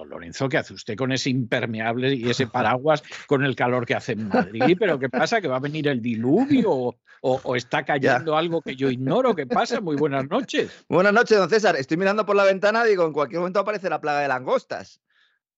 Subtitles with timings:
[0.00, 3.94] Don Lorenzo, ¿qué hace usted con ese impermeable y ese paraguas con el calor que
[3.94, 4.74] hace en Madrid?
[4.78, 5.42] ¿Pero qué pasa?
[5.42, 9.36] ¿Que va a venir el diluvio o, está cayendo algo que yo ignoro?
[9.36, 9.82] ¿Qué pasa?
[9.82, 10.86] Muy buenas noches.
[10.88, 11.76] Buenas noches, don César.
[11.76, 15.02] Estoy mirando por la ventana, digo, en cualquier momento aparece la plaga de langostas.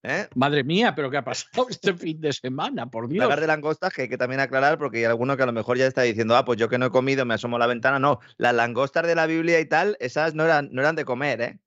[0.03, 0.27] ¿eh?
[0.35, 2.91] Madre mía, pero ¿qué ha pasado este fin de semana?
[2.91, 3.25] Por Dios.
[3.25, 5.79] Plagas de langostas que hay que también aclarar porque hay alguno que a lo mejor
[5.79, 8.01] ya está diciendo, ah, pues yo que no he comido, me asomo a la ventana.
[8.01, 11.41] No, las langostas de la Biblia y tal, esas no eran, no eran de comer,
[11.41, 11.59] ¿eh?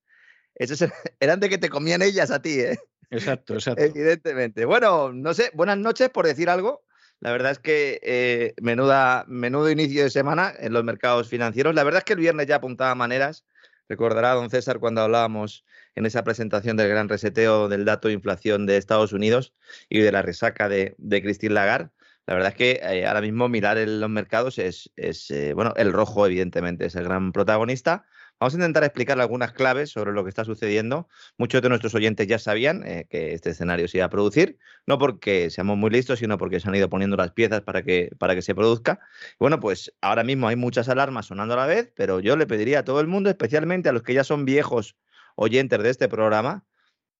[0.55, 2.79] Esas eran de que te comían ellas a ti, ¿eh?
[3.11, 3.83] Exacto, exacto.
[3.83, 4.65] Evidentemente.
[4.65, 6.83] Bueno, no sé, buenas noches por decir algo.
[7.19, 11.73] La verdad es que eh, menuda, menudo inicio de semana en los mercados financieros.
[11.73, 13.45] La verdad es que el viernes ya apuntaba maneras.
[13.87, 15.63] Recordará don César cuando hablábamos
[15.93, 19.53] en esa presentación del gran reseteo del dato de inflación de Estados Unidos
[19.89, 21.89] y de la resaca de, de Christine Lagarde.
[22.27, 25.73] La verdad es que eh, ahora mismo mirar en los mercados es, es eh, bueno,
[25.77, 28.05] el rojo evidentemente es el gran protagonista
[28.39, 31.07] Vamos a intentar explicar algunas claves sobre lo que está sucediendo.
[31.37, 34.97] Muchos de nuestros oyentes ya sabían eh, que este escenario se iba a producir, no
[34.97, 38.35] porque seamos muy listos, sino porque se han ido poniendo las piezas para que, para
[38.35, 38.99] que se produzca.
[39.39, 42.79] Bueno, pues ahora mismo hay muchas alarmas sonando a la vez, pero yo le pediría
[42.79, 44.97] a todo el mundo, especialmente a los que ya son viejos
[45.37, 46.65] oyentes de este programa,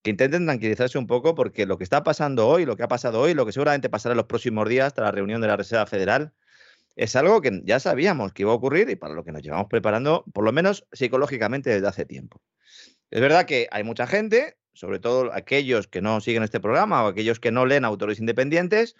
[0.02, 3.22] que intenten tranquilizarse un poco porque lo que está pasando hoy, lo que ha pasado
[3.22, 5.86] hoy, lo que seguramente pasará en los próximos días hasta la reunión de la Reserva
[5.88, 6.34] Federal,
[6.96, 9.68] es algo que ya sabíamos que iba a ocurrir y para lo que nos llevamos
[9.70, 12.42] preparando, por lo menos psicológicamente, desde hace tiempo.
[13.12, 17.08] Es verdad que hay mucha gente, sobre todo aquellos que no siguen este programa o
[17.08, 18.96] aquellos que no leen autores independientes,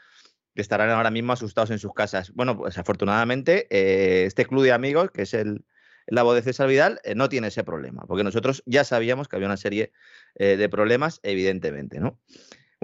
[0.54, 2.32] que estarán ahora mismo asustados en sus casas.
[2.34, 5.66] Bueno, pues afortunadamente, eh, este club de amigos, que es el,
[6.08, 9.48] la de César Vidal, eh, no tiene ese problema, porque nosotros ya sabíamos que había
[9.48, 9.92] una serie
[10.36, 12.20] eh, de problemas, evidentemente, ¿no?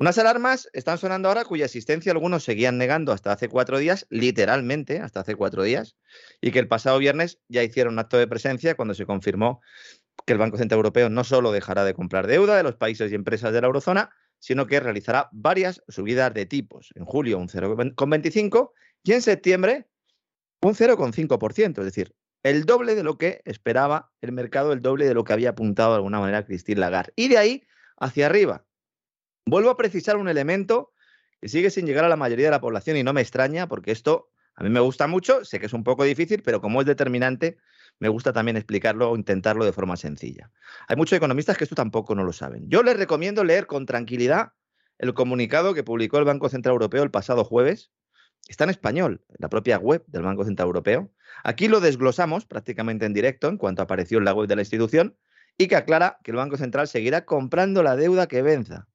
[0.02, 5.00] Unas alarmas están sonando ahora cuya existencia algunos seguían negando hasta hace cuatro días, literalmente
[5.00, 5.96] hasta hace cuatro días,
[6.42, 9.62] y que el pasado viernes ya hicieron un acto de presencia cuando se confirmó
[10.26, 13.16] que el Banco Central Europeo no solo dejará de comprar deuda de los países y
[13.16, 14.10] empresas de la eurozona,
[14.40, 16.90] sino que realizará varias subidas de tipos.
[16.96, 18.72] En julio un 0,25
[19.04, 19.88] y en septiembre
[20.64, 25.14] un 0,5%, es decir, el doble de lo que esperaba el mercado, el doble de
[25.14, 27.14] lo que había apuntado de alguna manera Christine Lagarde.
[27.16, 27.64] Y de ahí
[27.98, 28.66] hacia arriba,
[29.46, 30.94] Vuelvo a precisar un elemento
[31.42, 33.92] que sigue sin llegar a la mayoría de la población y no me extraña porque
[33.92, 36.88] esto a mí me gusta mucho, sé que es un poco difícil, pero como es
[36.88, 37.58] determinante,
[38.00, 40.52] me gusta también explicarlo o intentarlo de forma sencilla.
[40.88, 42.70] Hay muchos economistas que esto tampoco no lo saben.
[42.70, 44.54] Yo les recomiendo leer con tranquilidad
[45.00, 47.92] el comunicado que publicó el Banco Central Europeo el pasado jueves.
[48.48, 51.12] Está en español, en la propia web del Banco Central Europeo.
[51.44, 55.18] Aquí lo desglosamos prácticamente en directo en cuanto apareció en la web de la institución
[55.58, 58.88] y que aclara que el Banco Central seguirá comprando la deuda que venza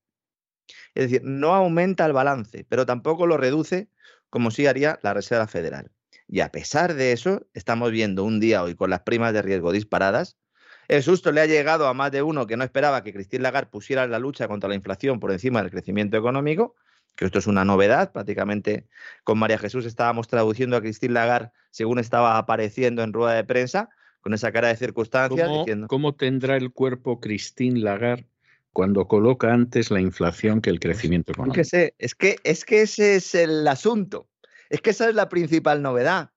[0.95, 3.89] es decir, no aumenta el balance, pero tampoco lo reduce
[4.31, 5.91] como sí haría la Reserva Federal.
[6.29, 9.73] Y a pesar de eso, estamos viendo un día hoy con las primas de riesgo
[9.73, 10.37] disparadas.
[10.89, 13.71] El susto le ha llegado a más de uno que no esperaba que Christine Lagarde
[13.71, 16.75] pusiera la lucha contra la inflación por encima del crecimiento económico,
[17.17, 18.13] que esto es una novedad.
[18.13, 18.87] Prácticamente
[19.25, 23.89] con María Jesús estábamos traduciendo a Christine Lagarde según estaba apareciendo en rueda de prensa,
[24.21, 25.49] con esa cara de circunstancias.
[25.49, 28.29] ¿Cómo, ¿cómo tendrá el cuerpo Christine Lagarde
[28.77, 31.59] cuando coloca antes la inflación que el crecimiento económico.
[31.59, 34.29] Es que, es que, es que ese es el asunto.
[34.69, 36.33] Es que esa es la principal novedad.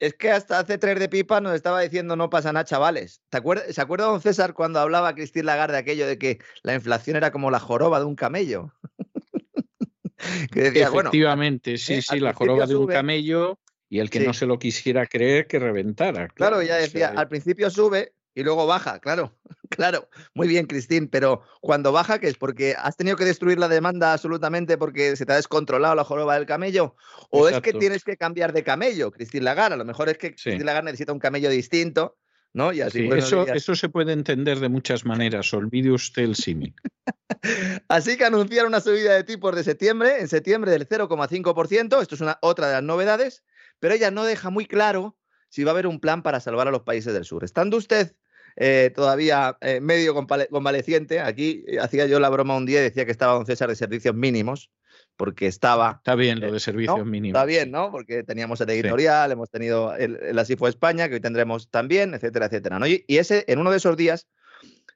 [0.00, 3.20] Es que hasta hace tres de pipa nos estaba diciendo no pasa nada, chavales.
[3.30, 3.36] ¿Se
[3.82, 7.60] acuerda don César cuando hablaba Cristín Lagarde aquello de que la inflación era como la
[7.60, 8.72] joroba de un camello?
[10.54, 13.58] Efectivamente, sí, sí, la joroba de un camello
[13.90, 16.28] y el que no se lo quisiera creer que reventara.
[16.28, 19.36] Claro, ya decía, al principio sube, y luego baja, claro,
[19.68, 20.08] claro.
[20.34, 22.36] Muy bien, Cristín, pero cuando baja, ¿qué es?
[22.36, 26.36] ¿Porque has tenido que destruir la demanda absolutamente porque se te ha descontrolado la joroba
[26.36, 26.96] del camello?
[27.30, 29.72] ¿O es que tienes que cambiar de camello, Cristín Lagar?
[29.72, 32.16] A lo mejor es que Cristín Lagar necesita un camello distinto,
[32.54, 32.72] ¿no?
[32.72, 36.74] Y así eso, eso se puede entender de muchas maneras, olvide usted el símil.
[37.88, 42.20] así que anunciaron una subida de tipos de septiembre, en septiembre del 0,5%, esto es
[42.20, 43.42] una, otra de las novedades,
[43.78, 45.18] pero ella no deja muy claro
[45.48, 47.44] si va a haber un plan para salvar a los países del sur.
[47.44, 48.14] Estando usted
[48.56, 51.20] eh, todavía eh, medio convaleciente.
[51.20, 53.76] Aquí eh, hacía yo la broma un día y decía que estaba don César de
[53.76, 54.70] servicios mínimos,
[55.16, 55.96] porque estaba.
[55.98, 57.38] Está bien lo de servicios mínimos.
[57.38, 57.90] Está bien, ¿no?
[57.90, 62.14] Porque teníamos el editorial, hemos tenido el, el, Así fue España, que hoy tendremos también,
[62.14, 62.78] etcétera, etcétera.
[62.78, 62.86] ¿no?
[62.86, 64.28] Y, ese, en uno de esos días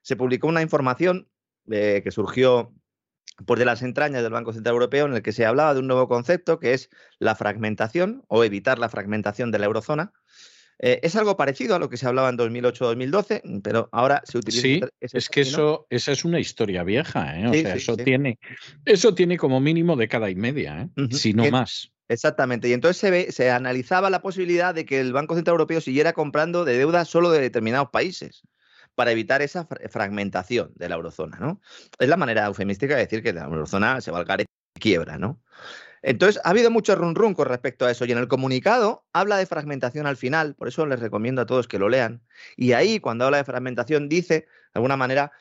[0.03, 1.29] se publicó una información
[1.69, 2.73] que surgió
[3.45, 5.89] por de las entrañas del Banco Central Europeo en el que se hablaba de un
[5.89, 10.13] nuevo concepto que es la fragmentación o evitar la fragmentación de la eurozona
[10.79, 14.63] eh, es algo parecido a lo que se hablaba en 2008-2012, pero ahora se utiliza.
[14.63, 17.47] Sí, es que eso, esa es una historia vieja, ¿eh?
[17.47, 18.39] O sea, eso, Tiene,
[18.85, 21.09] eso tiene como mínimo década y media, ¿eh?
[21.13, 21.93] si no más.
[22.09, 22.69] Exactamente.
[22.69, 26.13] Y entonces se, ve, se analizaba la posibilidad de que el Banco Central Europeo siguiera
[26.13, 28.43] comprando de deuda solo de determinados países
[28.95, 31.61] para evitar esa fragmentación de la eurozona, ¿no?
[31.99, 35.41] Es la manera eufemística de decir que la eurozona se va al y quiebra, ¿no?
[36.07, 38.05] Entonces, ha habido mucho run run con respecto a eso.
[38.05, 41.67] Y en el comunicado habla de fragmentación al final, por eso les recomiendo a todos
[41.67, 42.23] que lo lean.
[42.57, 45.33] Y ahí, cuando habla de fragmentación, dice, de alguna manera,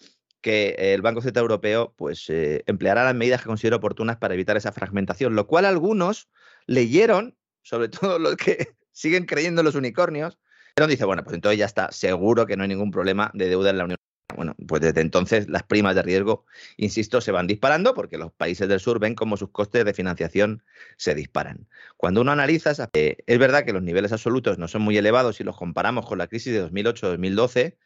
[0.41, 4.57] que el Banco Central Europeo pues, eh, empleará las medidas que considera oportunas para evitar
[4.57, 6.29] esa fragmentación, lo cual algunos
[6.65, 10.39] leyeron, sobre todo los que siguen creyendo en los unicornios,
[10.73, 13.69] pero dice, bueno, pues entonces ya está, seguro que no hay ningún problema de deuda
[13.69, 13.99] en la Unión
[14.33, 16.45] bueno, pues desde entonces las primas de riesgo,
[16.77, 20.63] insisto, se van disparando porque los países del sur ven cómo sus costes de financiación
[20.97, 21.67] se disparan.
[21.97, 25.43] Cuando uno analiza, eh, es verdad que los niveles absolutos no son muy elevados si
[25.43, 27.77] los comparamos con la crisis de 2008-2012,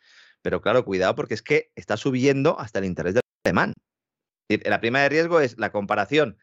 [0.41, 3.74] pero claro, cuidado porque es que está subiendo hasta el interés del alemán.
[4.65, 6.38] La prima de riesgo es la comparación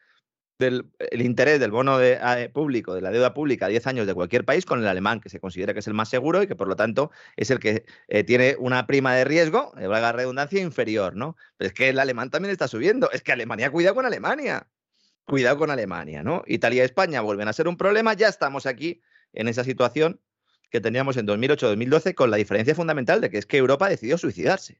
[0.59, 4.07] del el interés del bono de, eh, público, de la deuda pública a 10 años
[4.07, 6.47] de cualquier país con el alemán, que se considera que es el más seguro y
[6.47, 10.11] que por lo tanto es el que eh, tiene una prima de riesgo, eh, valga
[10.11, 11.35] redundancia, inferior, ¿no?
[11.57, 13.11] Pero es que el alemán también está subiendo.
[13.11, 14.67] Es que Alemania, cuidado con Alemania.
[15.25, 16.43] Cuidado con Alemania, ¿no?
[16.47, 18.13] Italia y España vuelven a ser un problema.
[18.13, 19.01] Ya estamos aquí
[19.33, 20.21] en esa situación
[20.69, 24.79] que teníamos en 2008-2012 con la diferencia fundamental de que es que Europa decidió suicidarse.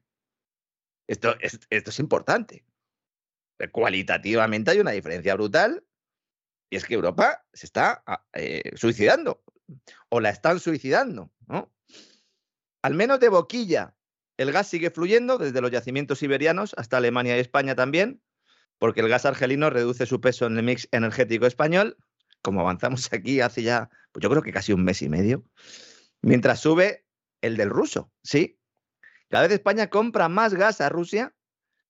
[1.08, 2.66] Esto esto es importante
[3.72, 5.84] cualitativamente hay una diferencia brutal
[6.70, 9.44] y es que Europa se está ah, eh, suicidando
[10.10, 11.74] o la están suicidando, ¿no?
[12.82, 13.96] Al menos de boquilla,
[14.38, 18.22] el gas sigue fluyendo desde los yacimientos siberianos hasta Alemania y España también,
[18.78, 21.98] porque el gas argelino reduce su peso en el mix energético español,
[22.42, 25.44] como avanzamos aquí hace ya, pues yo creo que casi un mes y medio,
[26.22, 27.06] mientras sube
[27.42, 28.60] el del ruso, ¿sí?
[29.30, 31.36] Cada vez España compra más gas a Rusia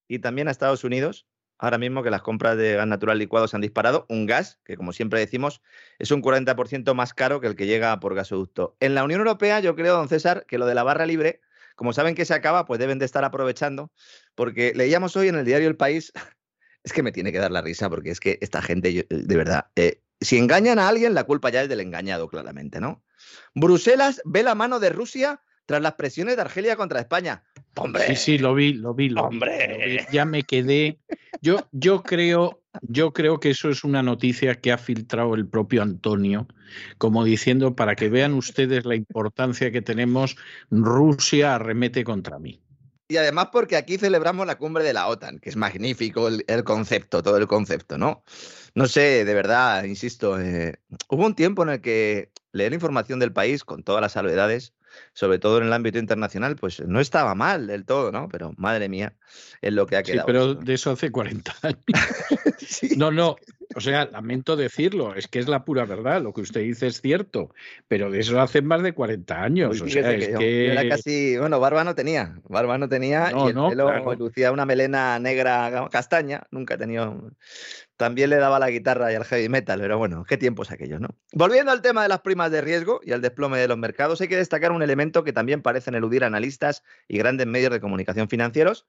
[0.07, 3.55] y también a Estados Unidos ahora mismo que las compras de gas natural licuado se
[3.55, 4.05] han disparado.
[4.09, 5.61] Un gas que, como siempre decimos,
[5.99, 8.75] es un 40% más caro que el que llega por gasoducto.
[8.79, 11.41] En la Unión Europea, yo creo, don César, que lo de la barra libre,
[11.75, 13.91] como saben que se acaba, pues deben de estar aprovechando,
[14.35, 16.11] porque leíamos hoy en el diario El País,
[16.83, 19.67] es que me tiene que dar la risa, porque es que esta gente, de verdad,
[19.75, 23.03] eh, si engañan a alguien, la culpa ya es del engañado, claramente, ¿no?
[23.53, 27.43] Bruselas ve la mano de Rusia tras las presiones de Argelia contra España.
[27.77, 28.07] ¡Hombre!
[28.07, 30.05] Sí, sí, lo vi, lo vi, lo ¡Hombre!
[30.11, 30.99] Ya me quedé.
[31.41, 35.81] Yo, yo, creo, yo creo que eso es una noticia que ha filtrado el propio
[35.81, 36.47] Antonio,
[36.97, 40.35] como diciendo, para que vean ustedes la importancia que tenemos,
[40.71, 42.61] Rusia arremete contra mí.
[43.09, 47.23] Y además porque aquí celebramos la cumbre de la OTAN, que es magnífico el, concepto,
[47.23, 48.23] todo el concepto, ¿no?
[48.75, 50.75] No sé, de verdad, insisto, eh,
[51.07, 54.73] hubo un tiempo en el que leer información del país con todas las salvedades
[55.13, 58.27] sobre todo en el ámbito internacional, pues no estaba mal del todo, ¿no?
[58.29, 59.15] Pero madre mía,
[59.61, 60.21] es lo que ha quedado.
[60.21, 61.79] Sí, pero de eso hace 40 años.
[62.97, 63.35] No, no,
[63.75, 67.01] o sea, lamento decirlo, es que es la pura verdad, lo que usted dice es
[67.01, 67.53] cierto,
[67.87, 69.81] pero de eso hace más de 40 años.
[69.81, 73.53] o sea, es que, Era casi, bueno, barba no tenía, barba no tenía y el
[73.53, 77.31] pelo lucía una melena negra castaña, nunca he tenido
[77.97, 81.09] también le daba la guitarra y al heavy metal, pero bueno, qué tiempos aquellos, ¿no?
[81.33, 84.27] Volviendo al tema de las primas de riesgo y al desplome de los mercados, hay
[84.27, 88.85] que destacar un elemento que también parecen eludir analistas y grandes medios de comunicación financieros,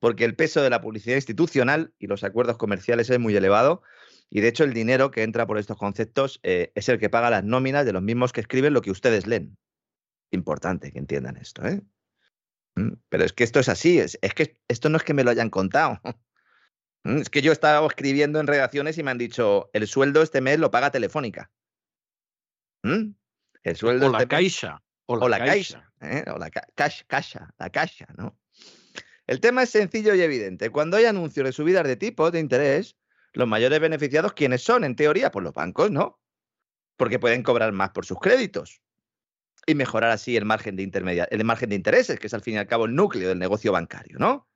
[0.00, 3.82] porque el peso de la publicidad institucional y los acuerdos comerciales es muy elevado,
[4.34, 7.28] y de hecho el dinero que entra por estos conceptos eh, es el que paga
[7.28, 9.58] las nóminas de los mismos que escriben lo que ustedes leen.
[10.30, 11.82] Importante que entiendan esto, ¿eh?
[12.76, 15.22] Mm, pero es que esto es así, es, es que esto no es que me
[15.22, 16.00] lo hayan contado.
[17.04, 20.22] Mm, es que yo he estado escribiendo en redacciones y me han dicho, el sueldo
[20.22, 21.50] este mes lo paga Telefónica.
[22.84, 23.14] ¿Mm?
[23.64, 24.80] El sueldo o la este caixa.
[25.06, 25.92] O la, caixa.
[26.00, 26.22] ¿eh?
[26.32, 28.38] O la caixa, la caixa, ¿no?
[29.26, 30.70] El tema es sencillo y evidente.
[30.70, 32.96] Cuando hay anuncios de subidas de tipos de interés,
[33.32, 34.84] los mayores beneficiados, ¿quiénes son?
[34.84, 36.20] En teoría, pues los bancos, ¿no?
[36.96, 38.82] Porque pueden cobrar más por sus créditos
[39.66, 42.54] y mejorar así el margen de intermedia el margen de intereses, que es al fin
[42.54, 44.48] y al cabo el núcleo del negocio bancario, ¿no?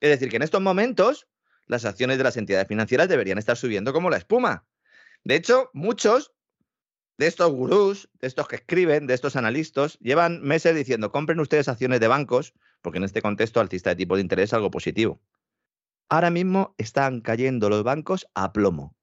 [0.00, 1.28] Es decir, que en estos momentos
[1.66, 4.66] las acciones de las entidades financieras deberían estar subiendo como la espuma.
[5.24, 6.32] De hecho, muchos
[7.18, 11.68] de estos gurús, de estos que escriben, de estos analistas, llevan meses diciendo, compren ustedes
[11.68, 15.20] acciones de bancos, porque en este contexto alcista de tipo de interés es algo positivo.
[16.08, 18.96] Ahora mismo están cayendo los bancos a plomo.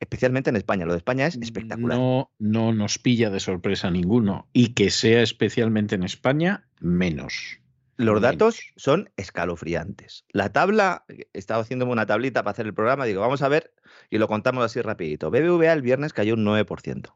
[0.00, 0.86] Especialmente en España.
[0.86, 1.96] Lo de España es espectacular.
[1.96, 4.48] No, no nos pilla de sorpresa ninguno.
[4.52, 7.60] Y que sea especialmente en España, menos.
[7.96, 10.24] Los datos son escalofriantes.
[10.30, 13.74] La tabla, he estado haciéndome una tablita para hacer el programa, digo, vamos a ver,
[14.10, 15.30] y lo contamos así rapidito.
[15.30, 17.14] BBVA el viernes cayó un 9%.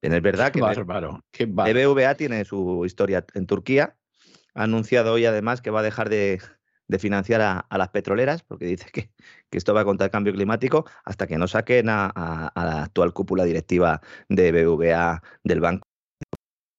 [0.00, 3.96] Es verdad que bárbaro, qué BBVA tiene su historia en Turquía.
[4.54, 6.40] Ha anunciado hoy además que va a dejar de,
[6.98, 9.10] financiar a, las petroleras, porque dice que,
[9.50, 14.00] esto va contra el cambio climático, hasta que no saquen a, la actual cúpula directiva
[14.28, 15.86] de BBVA del banco.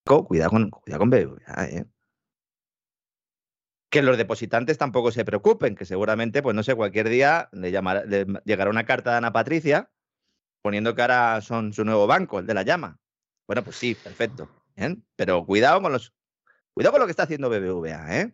[0.05, 1.85] Cuidado con, cuidado con BBVA, ¿eh?
[3.89, 7.71] que los depositantes tampoco se preocupen, que seguramente, pues no sé, cualquier día le,
[8.43, 9.91] llegará una carta de Ana Patricia
[10.63, 12.99] poniendo que ahora son su nuevo banco, el de la llama.
[13.45, 14.49] Bueno, pues sí, perfecto.
[15.15, 16.11] Pero cuidado con los.
[16.73, 18.33] Cuidado con lo que está haciendo BBVA, ¿eh?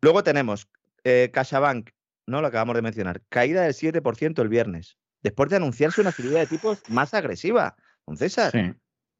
[0.00, 0.68] Luego tenemos
[1.04, 1.90] eh, CaixaBank,
[2.26, 2.40] ¿no?
[2.40, 3.22] Lo acabamos de mencionar.
[3.28, 4.96] Caída del 7% el viernes.
[5.22, 7.76] Después de anunciarse una subida de tipos más agresiva.
[8.04, 8.52] Con César.
[8.52, 8.74] Sí.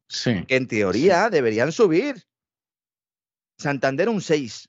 [0.08, 0.44] Sí.
[0.46, 2.24] Que en teoría deberían subir.
[3.58, 4.68] Santander un 6.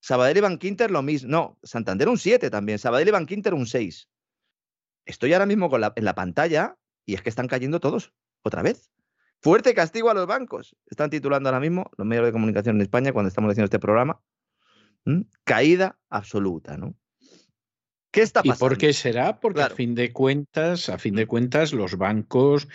[0.00, 1.30] Sabadell y Bankinter lo mismo.
[1.30, 2.78] No, Santander un 7 también.
[2.78, 4.08] Sabadell y Bankinter un 6.
[5.04, 8.12] Estoy ahora mismo en la pantalla y es que están cayendo todos.
[8.42, 8.90] Otra vez.
[9.40, 10.76] Fuerte castigo a los bancos.
[10.86, 14.20] Están titulando ahora mismo los medios de comunicación en España cuando estamos haciendo este programa.
[15.44, 16.94] Caída absoluta, ¿no?
[18.12, 18.56] ¿Qué está pasando?
[18.56, 19.40] ¿Y por qué será?
[19.40, 22.68] Porque a fin de cuentas, a fin de cuentas, los bancos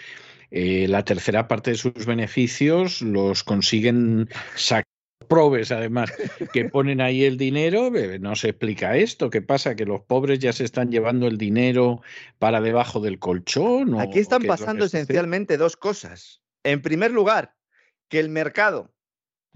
[0.50, 4.86] eh, la tercera parte de sus beneficios los consiguen sacar
[5.28, 6.14] probes además
[6.54, 9.76] que ponen ahí el dinero, eh, no se explica esto, ¿qué pasa?
[9.76, 12.02] ¿Que los pobres ya se están llevando el dinero
[12.40, 14.00] para debajo del colchón?
[14.00, 16.42] Aquí están pasando esencialmente dos cosas.
[16.64, 17.56] En primer lugar,
[18.10, 18.94] que el mercado,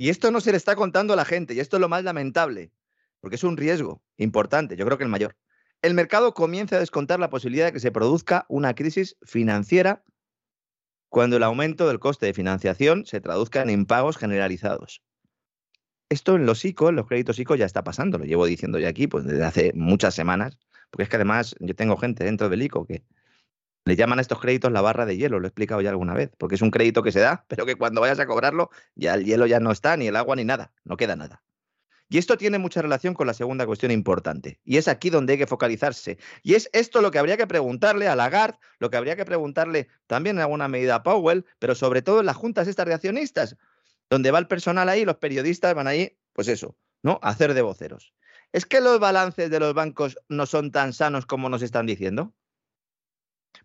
[0.02, 2.04] y esto no se le está contando a la gente, y esto es lo más
[2.04, 2.72] lamentable,
[3.20, 5.38] porque es un riesgo importante, yo creo que el mayor.
[5.84, 10.04] El mercado comienza a descontar la posibilidad de que se produzca una crisis financiera
[11.08, 15.04] cuando el aumento del coste de financiación se traduzca en impagos generalizados.
[16.10, 18.90] Esto en los ICO, en los créditos ICO ya está pasando, lo llevo diciendo ya
[18.90, 20.58] aquí pues desde hace muchas semanas,
[20.90, 23.04] porque es que además yo tengo gente dentro del ICO que
[23.86, 26.32] le llaman a estos créditos la barra de hielo, lo he explicado ya alguna vez,
[26.38, 29.26] porque es un crédito que se da, pero que cuando vayas a cobrarlo ya el
[29.26, 31.44] hielo ya no está, ni el agua ni nada, no queda nada.
[32.10, 35.40] Y esto tiene mucha relación con la segunda cuestión importante, y es aquí donde hay
[35.40, 36.18] que focalizarse.
[36.44, 39.88] Y es esto lo que habría que preguntarle a Lagarde, lo que habría que preguntarle
[40.08, 43.56] también en alguna medida a Powell, pero sobre todo en las juntas estas reaccionistas,
[44.10, 47.18] donde va el personal ahí, los periodistas van ahí, pues eso, ¿no?
[47.22, 48.14] Hacer de voceros.
[48.52, 52.34] ¿Es que los balances de los bancos no son tan sanos como nos están diciendo?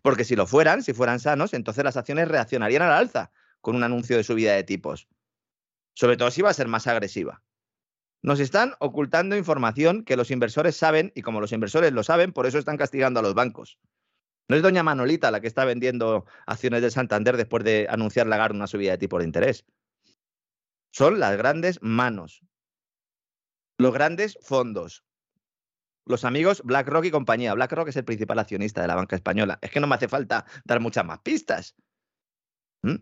[0.01, 3.83] Porque si lo fueran, si fueran sanos, entonces las acciones reaccionarían al alza con un
[3.83, 5.07] anuncio de subida de tipos.
[5.93, 7.41] Sobre todo si va a ser más agresiva.
[8.21, 12.45] Nos están ocultando información que los inversores saben y como los inversores lo saben, por
[12.45, 13.79] eso están castigando a los bancos.
[14.47, 18.55] No es doña Manolita la que está vendiendo acciones de Santander después de anunciar Lagarde
[18.55, 19.65] una subida de tipo de interés.
[20.91, 22.41] Son las grandes manos,
[23.77, 25.03] los grandes fondos,
[26.07, 27.53] los amigos BlackRock y compañía.
[27.53, 29.59] BlackRock es el principal accionista de la banca española.
[29.61, 31.75] Es que no me hace falta dar muchas más pistas.
[32.81, 32.95] ¿Mm?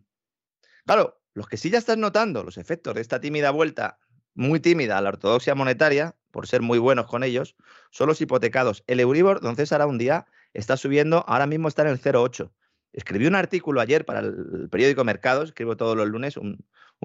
[0.85, 4.00] Claro, los que sí ya están notando los efectos de esta tímida vuelta
[4.33, 7.55] muy tímida a la ortodoxia monetaria, por ser muy buenos con ellos,
[7.91, 8.83] son los hipotecados.
[8.88, 12.51] El Euribor, don César, un día está subiendo, ahora mismo está en el 0,8.
[12.96, 16.64] Escribí un artículo ayer para el periódico Mercados, escribo todos los lunes un,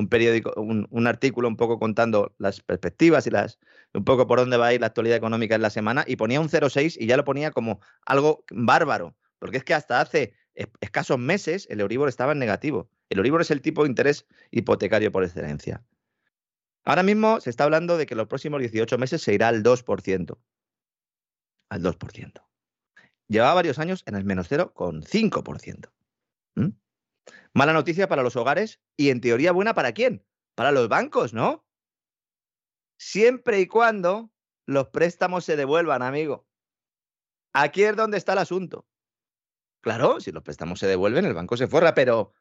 [0.09, 3.59] periódico, un, artículo un poco contando las perspectivas y las
[3.93, 6.41] un poco por dónde va a ir la actualidad económica en la semana, y ponía
[6.41, 10.33] un 0,6 y ya lo ponía como algo bárbaro, porque es que hasta hace
[10.81, 12.89] escasos meses el Euribor estaba en negativo.
[13.09, 15.83] El Euribor es el tipo de interés hipotecario por excelencia.
[16.85, 20.39] Ahora mismo se está hablando de que los próximos 18 meses se irá al 2%.
[21.69, 22.50] Al 2%.
[23.31, 25.93] Llevaba varios años en el menos 0,5%.
[26.57, 26.71] ¿Mm?
[27.55, 30.27] Mala noticia para los hogares y en teoría buena para quién?
[30.57, 31.65] Para los bancos, ¿no?
[32.99, 34.33] Siempre y cuando
[34.67, 36.49] los préstamos se devuelvan, amigo.
[37.53, 38.89] Aquí es donde está el asunto.
[39.81, 42.35] Claro, si los préstamos se devuelven, el banco se forra, pero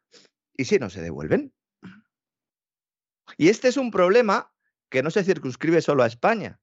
[0.57, 1.53] ¿y si no se devuelven?
[3.37, 4.51] Y este es un problema
[4.89, 6.59] que no se circunscribe solo a España,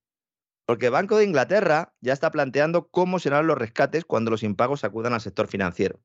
[0.66, 4.82] porque el Banco de Inglaterra ya está planteando cómo serán los rescates cuando los impagos
[4.84, 6.02] acudan al sector financiero.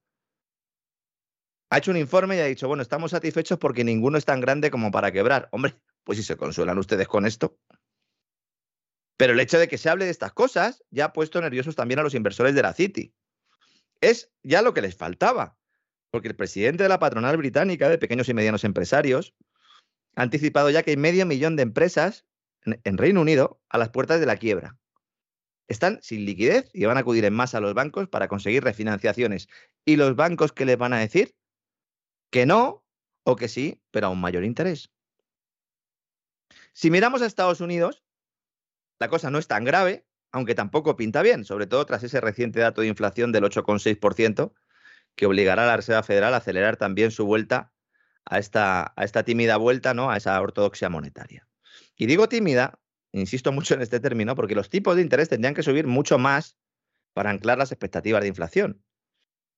[1.71, 4.69] Ha hecho un informe y ha dicho, bueno, estamos satisfechos porque ninguno es tan grande
[4.69, 5.49] como para quebrar.
[5.51, 7.57] Hombre, pues si se consuelan ustedes con esto.
[9.17, 11.99] Pero el hecho de que se hable de estas cosas ya ha puesto nerviosos también
[11.99, 13.15] a los inversores de la City.
[13.99, 15.57] Es ya lo que les faltaba,
[16.11, 19.33] porque el presidente de la patronal británica de pequeños y medianos empresarios
[20.15, 22.25] ha anticipado ya que hay medio millón de empresas
[22.65, 24.77] en, Reino Unido a las puertas de la quiebra.
[25.67, 29.47] Están sin liquidez y van a acudir en masa a los bancos para conseguir refinanciaciones.
[29.85, 31.35] ¿Y los bancos qué les van a decir?
[32.29, 32.83] Que no
[33.23, 34.91] o que sí, pero a un mayor interés.
[36.73, 38.03] Si miramos a Estados Unidos,
[38.99, 42.59] la cosa no es tan grave, aunque tampoco pinta bien, sobre todo tras ese reciente
[42.59, 44.53] dato de inflación del 8,6%,
[45.15, 47.73] que obligará a la Reserva Federal a acelerar también su vuelta
[48.25, 50.11] a esta, a esta tímida vuelta, ¿no?
[50.11, 51.47] A esa ortodoxia monetaria.
[52.01, 52.79] Y digo tímida,
[53.11, 56.57] insisto mucho en este término, porque los tipos de interés tendrían que subir mucho más
[57.13, 58.83] para anclar las expectativas de inflación.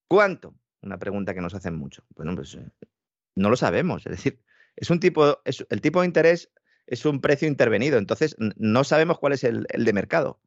[0.10, 0.54] ¿Cuánto?
[0.82, 2.04] Una pregunta que nos hacen mucho.
[2.10, 2.70] Bueno, pues eh,
[3.38, 4.06] no lo sabemos.
[4.06, 4.42] Es decir,
[4.76, 6.52] es un tipo, es, el tipo de interés
[6.86, 10.42] es un precio intervenido, entonces no sabemos cuál es el, el de mercado.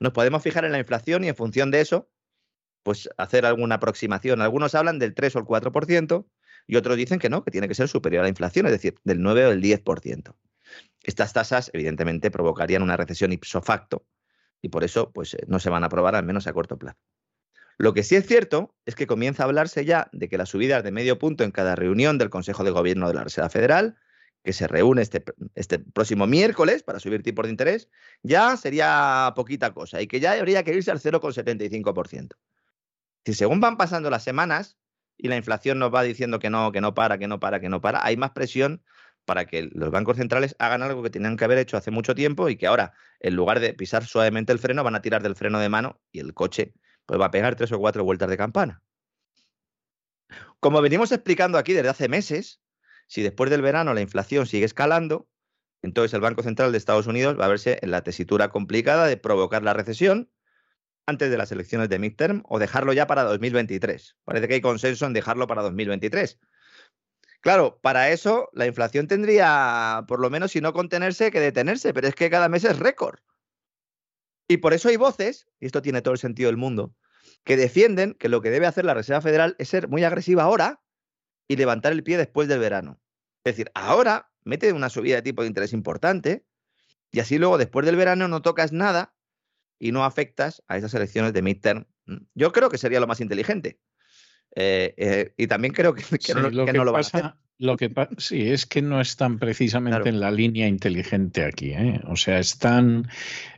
[0.00, 2.10] Nos podemos fijar en la inflación y en función de eso,
[2.82, 4.40] pues hacer alguna aproximación.
[4.40, 6.26] Algunos hablan del 3 o el 4%,
[6.66, 8.94] y otros dicen que no, que tiene que ser superior a la inflación, es decir,
[9.04, 10.34] del 9 o del 10%.
[11.02, 14.06] Estas tasas, evidentemente, provocarían una recesión ipso facto
[14.60, 16.98] y por eso pues, eh, no se van a aprobar, al menos a corto plazo.
[17.78, 20.84] Lo que sí es cierto es que comienza a hablarse ya de que las subidas
[20.84, 23.96] de medio punto en cada reunión del Consejo de Gobierno de la Reserva Federal,
[24.44, 27.88] que se reúne este, este próximo miércoles para subir tipos de interés,
[28.22, 32.36] ya sería poquita cosa y que ya habría que irse al 0,75%.
[33.24, 34.76] Si según van pasando las semanas,
[35.16, 37.68] y la inflación nos va diciendo que no, que no para, que no para, que
[37.68, 38.82] no para, hay más presión
[39.24, 42.48] para que los bancos centrales hagan algo que tenían que haber hecho hace mucho tiempo
[42.48, 45.58] y que ahora, en lugar de pisar suavemente el freno, van a tirar del freno
[45.60, 46.74] de mano y el coche
[47.06, 48.82] pues, va a pegar tres o cuatro vueltas de campana.
[50.60, 52.60] Como venimos explicando aquí desde hace meses,
[53.06, 55.28] si después del verano la inflación sigue escalando,
[55.82, 59.16] entonces el Banco Central de Estados Unidos va a verse en la tesitura complicada de
[59.16, 60.30] provocar la recesión
[61.06, 64.16] antes de las elecciones de midterm o dejarlo ya para 2023.
[64.24, 66.38] Parece que hay consenso en dejarlo para 2023.
[67.42, 72.06] Claro, para eso la inflación tendría, por lo menos si no contenerse, que detenerse, pero
[72.06, 73.18] es que cada mes es récord.
[74.48, 76.94] Y por eso hay voces, y esto tiene todo el sentido del mundo,
[77.42, 80.82] que defienden que lo que debe hacer la Reserva Federal es ser muy agresiva ahora
[81.48, 83.00] y levantar el pie después del verano.
[83.44, 86.46] Es decir, ahora mete una subida de tipo de interés importante
[87.10, 89.16] y así luego después del verano no tocas nada
[89.80, 91.86] y no afectas a esas elecciones de midterm.
[92.34, 93.80] Yo creo que sería lo más inteligente.
[94.54, 99.00] Eh, eh, y también creo que, no, lo, pasa, Lo que sí, es que no
[99.00, 101.72] están precisamente en la línea inteligente aquí.
[101.72, 102.00] ¿eh?
[102.06, 103.08] O sea, están,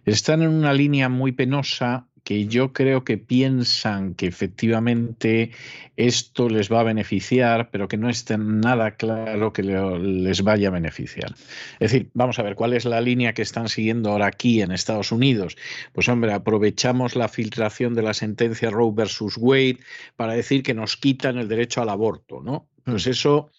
[0.05, 5.51] están en una línea muy penosa que yo creo que piensan que efectivamente
[5.97, 10.73] esto les va a beneficiar, pero que no está nada claro que les vaya a
[10.73, 11.35] beneficiar.
[11.79, 14.73] Es decir, vamos a ver cuál es la línea que están siguiendo ahora aquí en
[14.73, 15.57] Estados Unidos.
[15.93, 19.79] Pues hombre, aprovechamos la filtración de la sentencia Roe versus Wade
[20.17, 22.67] para decir que nos quitan el derecho al aborto, ¿no?
[22.85, 23.11] Pues mm.
[23.11, 23.51] eso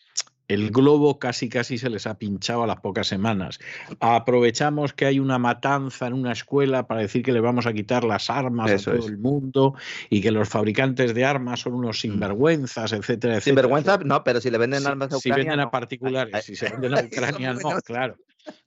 [0.47, 3.59] el globo casi casi se les ha pinchado a las pocas semanas.
[3.99, 8.03] Aprovechamos que hay una matanza en una escuela para decir que le vamos a quitar
[8.03, 9.75] las armas a todo el mundo
[10.09, 12.01] y que los fabricantes de armas son unos mm.
[12.01, 13.41] sinvergüenzas, etcétera, etcétera.
[13.41, 15.35] Sinvergüenza, no, pero si le venden armas a Ucrania.
[15.35, 18.17] Si venden a particulares, si se venden a Ucrania, no, claro.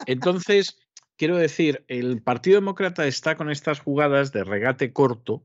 [0.07, 0.79] Entonces,
[1.17, 5.43] quiero decir, el Partido Demócrata está con estas jugadas de regate corto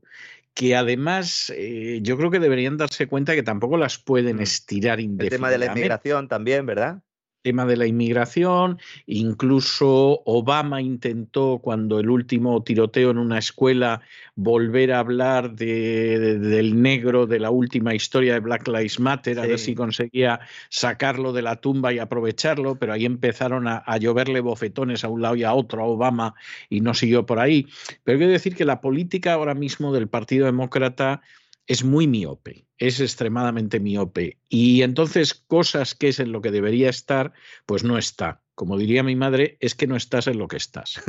[0.54, 4.42] que además eh, yo creo que deberían darse cuenta que tampoco las pueden mm.
[4.42, 5.34] estirar indefinidamente.
[5.34, 7.02] El tema de la inmigración también, ¿verdad?
[7.44, 14.00] Tema de la inmigración, incluso Obama intentó cuando el último tiroteo en una escuela
[14.34, 19.46] volver a hablar de, del negro de la última historia de Black Lives Matter, a
[19.46, 24.40] ver si conseguía sacarlo de la tumba y aprovecharlo, pero ahí empezaron a, a, lloverle
[24.40, 26.34] bofetones a un lado y a otro a Obama
[26.70, 27.68] y no siguió por ahí.
[28.04, 31.20] Pero quiero decir que la política ahora mismo del Partido Demócrata
[31.66, 34.38] es muy miope, es extremadamente miope.
[34.48, 37.32] Y entonces cosas que es en lo que debería estar,
[37.66, 38.42] pues no está.
[38.54, 41.00] Como diría mi madre, es que no estás en lo que estás.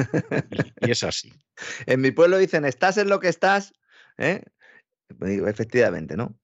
[0.81, 1.33] y, es así.
[1.85, 3.73] En mi pueblo dicen, estás en lo que estás.
[4.17, 4.43] ¿eh?
[5.19, 6.37] Pues efectivamente, ¿no?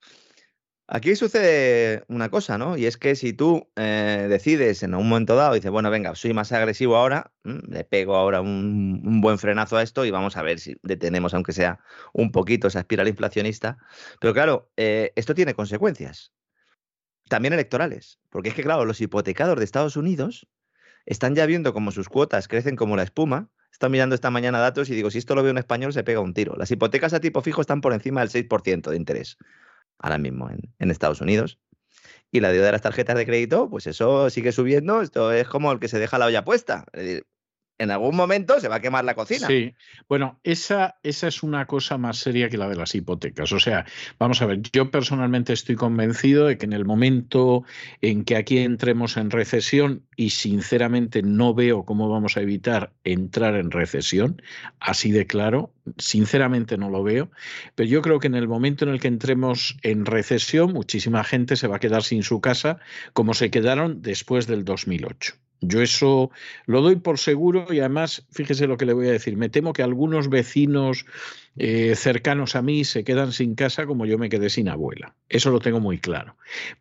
[0.93, 2.75] Aquí sucede una cosa, ¿no?
[2.75, 6.33] Y es que si tú eh, decides en un momento dado, dices, bueno, venga, soy
[6.33, 10.59] más agresivo ahora, le pego ahora un, buen frenazo a esto y vamos a ver
[10.59, 11.79] si detenemos, aunque sea
[12.11, 13.77] un poquito, esa espiral inflacionista.
[14.19, 16.33] Pero claro, eh, esto tiene consecuencias,
[17.29, 20.45] también electorales, porque es que, claro, los hipotecados de Estados Unidos
[21.05, 23.49] están ya viendo cómo sus cuotas crecen como la espuma.
[23.71, 26.19] Están mirando esta mañana datos y digo, si esto lo ve un español, se pega
[26.19, 26.57] un tiro.
[26.57, 29.37] Las hipotecas a tipo fijo están por encima del 6% de interés
[30.01, 31.59] ahora mismo en, Estados Unidos.
[32.31, 35.01] Y la deuda de las tarjetas de crédito, pues eso sigue subiendo.
[35.01, 36.85] Esto es como el que se deja la olla puesta.
[36.93, 37.27] Es decir,
[37.81, 39.47] en algún momento se va a quemar la cocina.
[39.47, 39.73] Sí,
[40.07, 43.51] bueno, esa, esa es una cosa más seria que la de las hipotecas.
[43.53, 43.85] O sea,
[44.19, 47.63] vamos a ver, yo personalmente estoy convencido de que en el momento
[48.01, 53.55] en que aquí entremos en recesión, y sinceramente no veo cómo vamos a evitar entrar
[53.55, 54.39] en recesión,
[54.79, 57.31] así de claro, sinceramente no lo veo,
[57.73, 61.55] pero yo creo que en el momento en el que entremos en recesión, muchísima gente
[61.55, 62.77] se va a quedar sin su casa
[63.13, 65.40] como se quedaron después del 2008.
[65.63, 66.31] Yo eso
[66.65, 69.73] lo doy por seguro y además, fíjese lo que le voy a decir, me temo
[69.73, 71.05] que algunos vecinos
[71.55, 75.15] eh, cercanos a mí se quedan sin casa como yo me quedé sin abuela.
[75.29, 76.35] Eso lo tengo muy claro.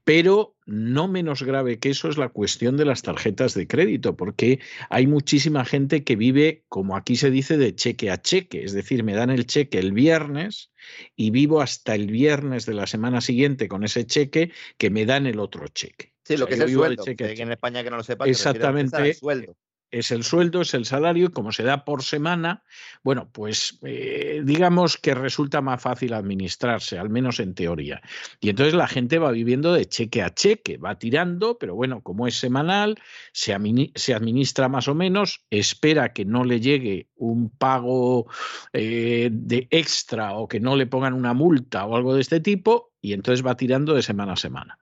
[0.04, 4.60] Pero no menos grave que eso es la cuestión de las tarjetas de crédito, porque
[4.88, 8.64] hay muchísima gente que vive, como aquí se dice, de cheque a cheque.
[8.64, 10.72] Es decir, me dan el cheque el viernes
[11.16, 15.26] y vivo hasta el viernes de la semana siguiente con ese cheque que me dan
[15.26, 16.14] el otro cheque.
[16.30, 17.04] Sí, lo que es el sueldo.
[17.06, 18.26] en España que no lo sepa.
[18.26, 19.14] Exactamente.
[19.14, 19.56] sueldo
[19.90, 22.62] es el sueldo, es el salario, y como se da por semana,
[23.02, 28.00] bueno, pues eh, digamos que resulta más fácil administrarse, al menos en teoría.
[28.40, 32.26] Y entonces la gente va viviendo de cheque a cheque, va tirando, pero bueno, como
[32.26, 32.98] es semanal,
[33.32, 38.30] se, administra más o menos, espera que no le llegue un pago
[38.72, 42.92] eh, de extra o que no le pongan una multa o algo de este tipo,
[43.02, 44.78] y entonces va tirando de semana a semana.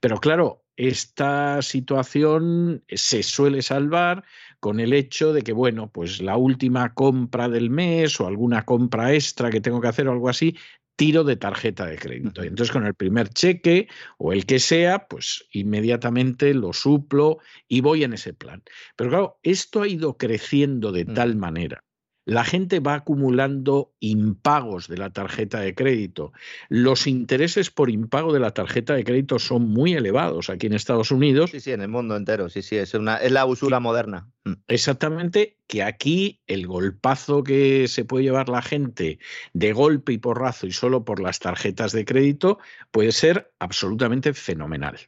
[0.00, 4.24] Pero claro, esta situación se suele salvar
[4.60, 9.12] con el hecho de que, bueno, pues la última compra del mes o alguna compra
[9.12, 10.56] extra que tengo que hacer o algo así,
[10.94, 12.44] tiro de tarjeta de crédito.
[12.44, 13.88] Y entonces con el primer cheque
[14.18, 18.62] o el que sea, pues inmediatamente lo suplo y voy en ese plan.
[18.96, 21.82] Pero claro, esto ha ido creciendo de tal manera
[22.28, 26.32] la gente va acumulando impagos de la tarjeta de crédito.
[26.68, 31.10] Los intereses por impago de la tarjeta de crédito son muy elevados aquí en Estados
[31.10, 31.50] Unidos.
[31.50, 34.28] Sí, sí, en el mundo entero, sí, sí, es, una, es la usura moderna.
[34.44, 34.52] Mm.
[34.68, 39.18] Exactamente, que aquí el golpazo que se puede llevar la gente
[39.54, 42.58] de golpe y porrazo y solo por las tarjetas de crédito
[42.90, 44.98] puede ser absolutamente fenomenal.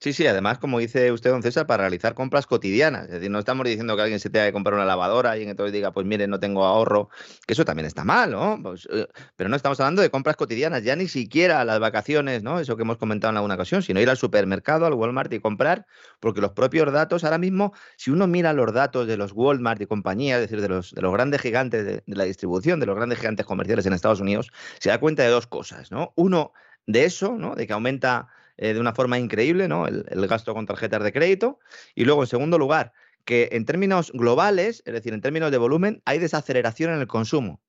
[0.00, 3.06] Sí, sí, además, como dice usted, don César, para realizar compras cotidianas.
[3.06, 5.72] Es decir, no estamos diciendo que alguien se tenga que comprar una lavadora y entonces
[5.72, 7.08] diga, pues mire, no tengo ahorro,
[7.44, 8.60] que eso también está mal, ¿no?
[8.62, 12.60] Pues, eh, pero no estamos hablando de compras cotidianas, ya ni siquiera las vacaciones, ¿no?
[12.60, 15.84] Eso que hemos comentado en alguna ocasión, sino ir al supermercado, al Walmart y comprar,
[16.20, 19.86] porque los propios datos, ahora mismo, si uno mira los datos de los Walmart y
[19.86, 22.94] compañía, es decir, de los, de los grandes gigantes de, de la distribución, de los
[22.94, 26.12] grandes gigantes comerciales en Estados Unidos, se da cuenta de dos cosas, ¿no?
[26.14, 26.52] Uno,
[26.86, 27.54] de eso, ¿no?
[27.54, 28.28] De que aumenta
[28.58, 29.86] eh, de una forma increíble, ¿no?
[29.86, 31.60] El, gasto con tarjetas de crédito.
[31.94, 32.92] Y luego, en segundo lugar,
[33.24, 37.60] que en términos globales, es decir, en términos de volumen, hay desaceleración en el consumo.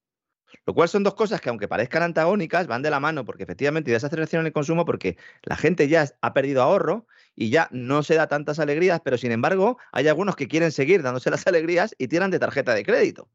[0.65, 3.91] Lo cual son dos cosas que, aunque parezcan antagónicas, van de la mano, porque efectivamente
[3.91, 8.02] hay desaceleración en el consumo, porque la gente ya ha perdido ahorro y ya no
[8.02, 11.93] se da tantas alegrías, pero sin embargo, hay algunos que quieren seguir dándose las alegrías
[11.99, 13.30] y tiran de tarjeta de crédito.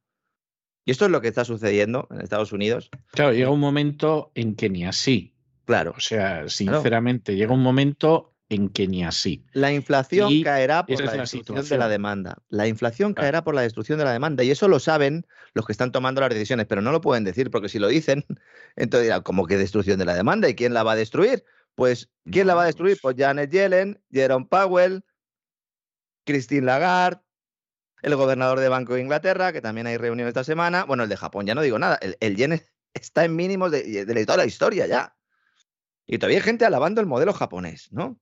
[0.85, 2.90] Y esto es lo que está sucediendo en Estados Unidos.
[3.12, 5.34] Claro, llega un momento en que ni así.
[5.64, 5.94] Claro.
[5.96, 9.44] O sea, sinceramente, llega un momento en que ni así.
[9.53, 12.38] La inflación caerá por la destrucción de la demanda.
[12.48, 14.44] La inflación caerá por la destrucción de la demanda.
[14.44, 17.50] Y eso lo saben los que están tomando las decisiones, pero no lo pueden decir,
[17.50, 18.24] porque si lo dicen,
[18.77, 20.48] entonces dirán, ¿cómo que destrucción de la demanda?
[20.48, 21.44] ¿Y quién la va a destruir?
[21.74, 22.98] Pues, ¿quién la va a destruir?
[23.00, 25.05] Pues Janet Yellen, Jerome Powell,
[26.24, 27.20] Christine Lagarde,
[28.03, 30.85] el gobernador de Banco de Inglaterra, que también hay reunión esta semana.
[30.85, 31.98] Bueno, el de Japón, ya no digo nada.
[32.20, 35.16] El, yen está en mínimos de, de toda la historia ya.
[36.07, 38.19] Y todavía hay gente alabando el modelo japonés, ¿no?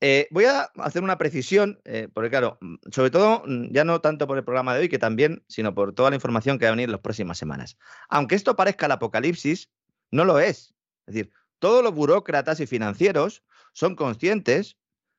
[0.00, 4.00] Eh, voy a hacer una precisión, eh, porque claro, mm, sobre todo, mm, ya no
[4.00, 6.70] tanto por el programa de hoy, que también, sino por toda la información que va
[6.70, 7.76] a venir en las próximas semanas.
[8.08, 9.70] Aunque esto parezca el apocalipsis,
[10.10, 10.74] no lo es.
[11.06, 14.78] Es decir, todos los burócratas y financieros son conscientes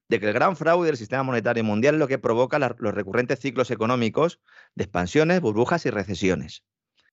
[0.09, 3.39] de que el gran fraude del sistema monetario mundial es lo que provoca los recurrentes
[3.39, 4.41] ciclos económicos
[4.75, 6.65] de expansiones, burbujas y recesiones.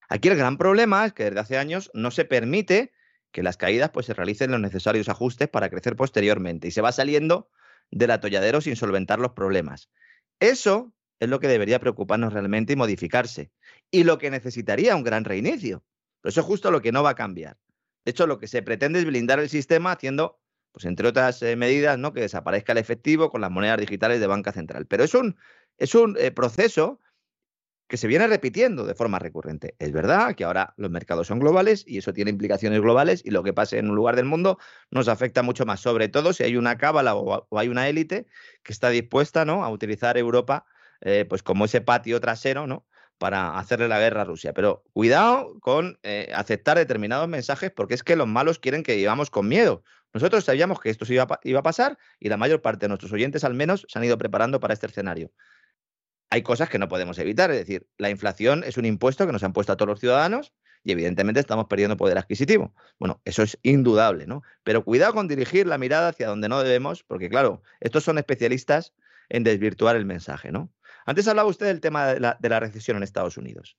[0.09, 2.93] Aquí el gran problema es que desde hace años no se permite
[3.33, 6.93] que las caídas pues, se realicen los necesarios ajustes para crecer posteriormente y se va
[6.93, 7.51] saliendo
[7.91, 9.91] del atolladero sin solventar los problemas.
[10.41, 13.51] Eso es lo que debería preocuparnos realmente y modificarse.
[13.91, 15.85] Y lo que necesitaría un gran reinicio.
[16.21, 17.57] Pero eso es justo lo que no va a cambiar.
[18.05, 20.41] De hecho, lo que se pretende es blindar el sistema haciendo,
[20.73, 22.13] pues entre otras eh, medidas, ¿no?
[22.13, 24.87] que desaparezca el efectivo con las monedas digitales de banca central.
[24.87, 25.37] Pero es un,
[25.77, 27.01] es un eh, proceso
[27.89, 29.75] que se viene repitiendo de forma recurrente.
[29.79, 33.43] Es verdad que ahora los mercados son globales y eso tiene implicaciones globales y lo
[33.43, 34.59] que pase en un lugar del mundo
[34.91, 38.27] nos afecta mucho más, sobre todo si hay una cábala o, hay una élite
[38.63, 39.65] que está dispuesta ¿no?
[39.65, 40.67] a utilizar Europa
[41.01, 42.87] eh, pues como ese patio trasero ¿no?
[43.17, 44.53] para hacerle la guerra a Rusia.
[44.53, 49.31] Pero cuidado con eh, aceptar determinados mensajes porque es que los malos quieren que vivamos
[49.31, 49.83] con miedo.
[50.13, 53.55] Nosotros sabíamos que esto iba a pasar y la mayor parte de nuestros oyentes al
[53.55, 55.31] menos se han ido preparando para este escenario
[56.31, 57.51] hay cosas que no podemos evitar.
[57.51, 60.53] Es decir, la inflación es un impuesto que nos han puesto a todos los ciudadanos
[60.85, 62.75] y evidentemente estamos perdiendo poder adquisitivo.
[62.99, 64.43] Bueno, eso es indudable, ¿no?
[64.63, 68.95] Pero cuidado con dirigir la mirada hacia donde no debemos, porque claro, estos son especialistas
[69.29, 70.73] en desvirtuar el mensaje, ¿no?
[71.05, 73.79] Antes hablaba usted del tema de la, recesión en Estados Unidos.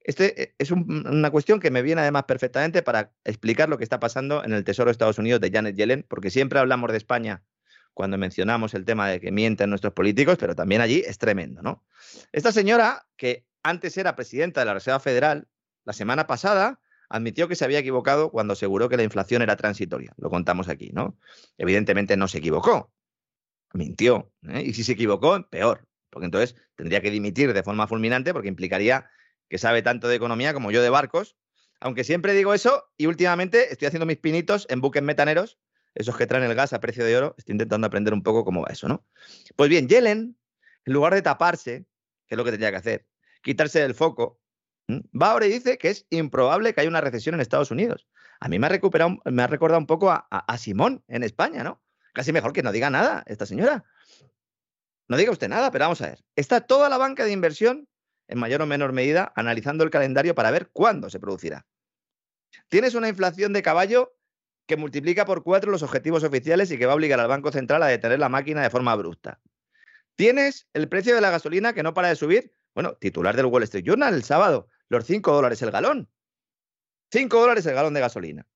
[0.00, 4.44] Este es una cuestión que me viene además perfectamente para explicar lo que está pasando
[4.44, 7.42] en el Tesoro de Estados Unidos de Janet Yellen, porque siempre hablamos de España
[7.98, 11.84] cuando mencionamos el tema de que mienten nuestros políticos, pero también allí es tremendo, ¿no?
[12.30, 15.48] Esta señora, que antes era presidenta de la Reserva Federal,
[15.84, 20.14] la semana pasada admitió que se había equivocado cuando aseguró que la inflación era transitoria.
[20.16, 21.18] Lo contamos aquí, ¿no?
[21.56, 22.92] Evidentemente no se equivocó,
[23.72, 24.30] mintió.
[24.48, 24.62] ¿eh?
[24.64, 29.10] Y si se equivocó, peor, porque entonces tendría que dimitir de forma fulminante porque implicaría
[29.48, 31.36] que sabe tanto de economía como yo de barcos.
[31.80, 35.58] Aunque siempre digo eso y últimamente estoy haciendo mis pinitos en buques metaneros
[35.94, 38.62] esos que traen el gas a precio de oro, estoy intentando aprender un poco cómo
[38.62, 39.04] va eso, ¿no?
[39.56, 40.36] Pues bien, Yellen,
[40.84, 41.86] en lugar de taparse,
[42.26, 43.06] que es lo que tendría que hacer,
[43.42, 44.40] quitarse del foco,
[44.90, 48.06] va ahora y dice que es improbable que haya una recesión en Estados Unidos.
[48.40, 51.64] A mí me ha, recuperado, me ha recordado un poco a, a Simón en España,
[51.64, 51.82] ¿no?
[52.12, 53.84] Casi mejor que no diga nada esta señora.
[55.08, 56.24] No diga usted nada, pero vamos a ver.
[56.36, 57.88] Está toda la banca de inversión,
[58.28, 61.66] en mayor o menor medida, analizando el calendario para ver cuándo se producirá.
[62.68, 64.17] Tienes una inflación de caballo
[64.68, 67.82] que multiplica por cuatro los objetivos oficiales y que va a obligar al Banco Central
[67.82, 69.40] a detener la máquina de forma abrupta.
[70.14, 72.52] Tienes el precio de la gasolina que no para de subir.
[72.74, 76.10] Bueno, titular del Wall Street Journal el sábado, los 5 dólares el galón.
[77.10, 78.46] 5 dólares el galón de gasolina.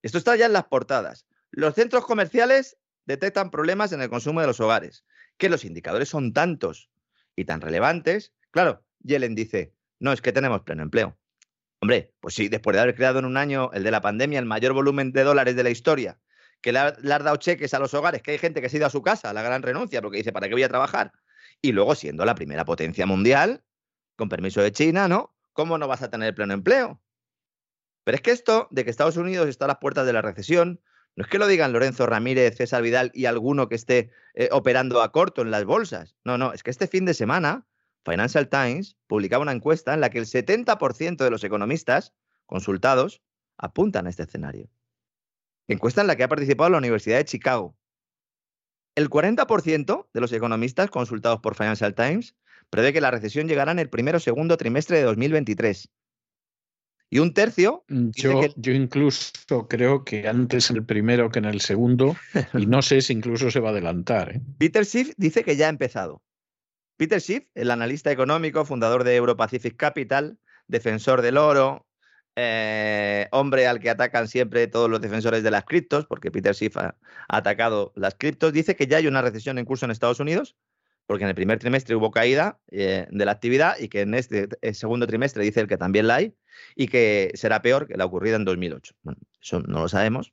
[0.00, 1.26] Esto está ya en las portadas.
[1.50, 5.04] Los centros comerciales detectan problemas en el consumo de los hogares.
[5.36, 6.88] Que los indicadores son tantos
[7.36, 8.32] y tan relevantes.
[8.52, 11.17] Claro, Yellen dice, no, es que tenemos pleno empleo.
[11.80, 14.46] Hombre, pues sí, después de haber creado en un año el de la pandemia el
[14.46, 16.18] mayor volumen de dólares de la historia,
[16.60, 18.86] que le ha, dado cheques a los hogares, que hay gente que se ha ido
[18.86, 21.12] a su casa, la gran renuncia, porque dice, ¿para qué voy a trabajar?
[21.62, 23.62] Y luego siendo la primera potencia mundial,
[24.16, 25.36] con permiso de China, ¿no?
[25.52, 27.00] ¿Cómo no vas a tener pleno empleo?
[28.02, 30.80] Pero es que esto de que Estados Unidos está a las puertas de la recesión,
[31.14, 35.02] no es que lo digan Lorenzo Ramírez, César Vidal y alguno que esté eh, operando
[35.02, 36.16] a corto en las bolsas.
[36.24, 37.66] No, no, es que este fin de semana
[38.08, 42.14] Financial Times publicaba una encuesta en la que el 70% de los economistas
[42.46, 43.22] consultados
[43.56, 44.68] apuntan a este escenario.
[45.68, 47.76] Encuesta en la que ha participado la Universidad de Chicago.
[48.94, 52.34] El 40% de los economistas consultados por Financial Times
[52.70, 55.90] prevé que la recesión llegará en el primero o segundo trimestre de 2023.
[57.10, 57.84] Y un tercio.
[57.88, 62.16] Yo, yo incluso creo que antes en el primero que en el segundo,
[62.54, 64.36] y no sé si incluso se va a adelantar.
[64.36, 64.42] ¿eh?
[64.58, 66.22] Peter Schiff dice que ya ha empezado.
[66.98, 71.86] Peter Schiff, el analista económico, fundador de Europacific Capital, defensor del oro,
[72.34, 76.76] eh, hombre al que atacan siempre todos los defensores de las criptos, porque Peter Schiff
[76.76, 76.96] ha,
[77.28, 80.56] atacado las criptos, dice que ya hay una recesión en curso en Estados Unidos,
[81.06, 84.48] porque en el primer trimestre hubo caída eh, de la actividad y que en este
[84.60, 86.34] eh, segundo trimestre dice el que también la hay
[86.74, 88.94] y que será peor que la ocurrida en 2008.
[89.02, 90.32] Bueno, eso no lo sabemos,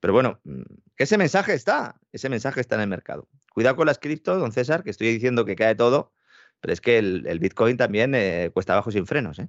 [0.00, 0.62] pero bueno, mm,
[0.96, 3.28] que ese mensaje está, ese mensaje está en el mercado.
[3.52, 6.12] Cuidado con las cripto, don César, que estoy diciendo que cae todo,
[6.60, 9.38] pero es que el, Bitcoin también eh, cuesta abajo sin frenos.
[9.38, 9.48] ¿eh?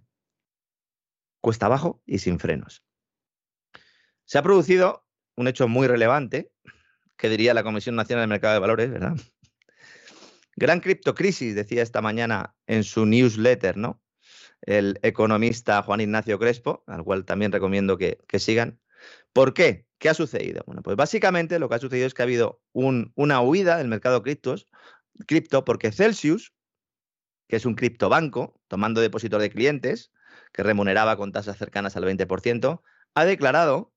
[1.41, 2.83] Cuesta abajo y sin frenos.
[4.25, 5.05] Se ha producido
[5.35, 6.51] un hecho muy relevante,
[7.17, 9.15] que diría la Comisión Nacional del Mercado de Valores, ¿verdad?
[10.55, 14.01] Gran criptocrisis, decía esta mañana en su newsletter, ¿no?
[14.61, 18.79] El economista Juan Ignacio Crespo, al cual también recomiendo que sigan.
[19.33, 19.88] ¿Por qué?
[19.99, 20.63] ¿Qué ha sucedido?
[20.65, 24.23] Bueno, pues básicamente lo que ha sucedido es que ha habido una huida del mercado
[24.23, 24.67] criptos,
[25.27, 26.53] cripto porque Celsius,
[27.47, 30.11] que es un criptobanco, tomando depósitos de clientes,
[30.53, 32.81] que remuneraba con tasas cercanas al 20%,
[33.13, 33.91] ha declarado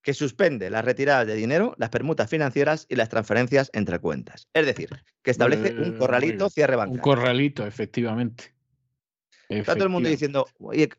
[0.00, 4.48] que suspende las retiradas de dinero, las permutas financieras y las transferencias entre cuentas.
[4.54, 4.88] Es decir,
[5.22, 6.94] que establece un corralito cierre bancario.
[6.94, 8.54] Un corralito, efectivamente.
[9.48, 10.46] Está todo el mundo diciendo,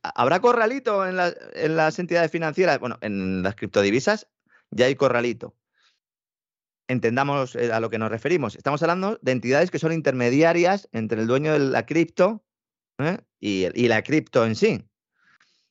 [0.01, 2.79] ¿habrá corralito en, las entidades financieras?
[2.79, 4.27] Bueno, en las criptodivisas
[4.71, 5.55] ya hay corralito.
[6.87, 8.55] Entendamos eh, a lo que nos referimos.
[8.55, 12.43] Estamos hablando de entidades que son intermediarias entre el dueño de la cripto
[12.97, 13.19] ¿eh?
[13.39, 14.85] y, la cripto en sí.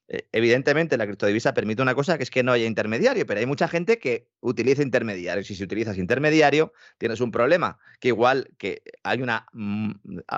[0.06, 3.46] E, evidentemente, la criptodivisa permite una cosa que es que no haya intermediario, pero hay
[3.46, 5.50] mucha gente que utiliza intermediarios.
[5.50, 9.90] Y si utilizas intermediario, tienes un problema, que igual que hay una mm,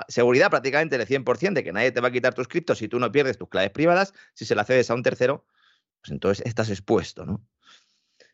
[0.07, 2.99] seguridad prácticamente del 100% de que nadie te va a quitar tus criptos si tú
[2.99, 5.45] no pierdes tus claves privadas, si se la cedes a un tercero,
[6.01, 7.45] pues entonces estás expuesto, ¿no?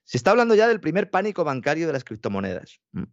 [0.07, 2.79] Se está hablando ya del primer pánico bancario de las criptomonedas.
[2.93, 3.03] Mm.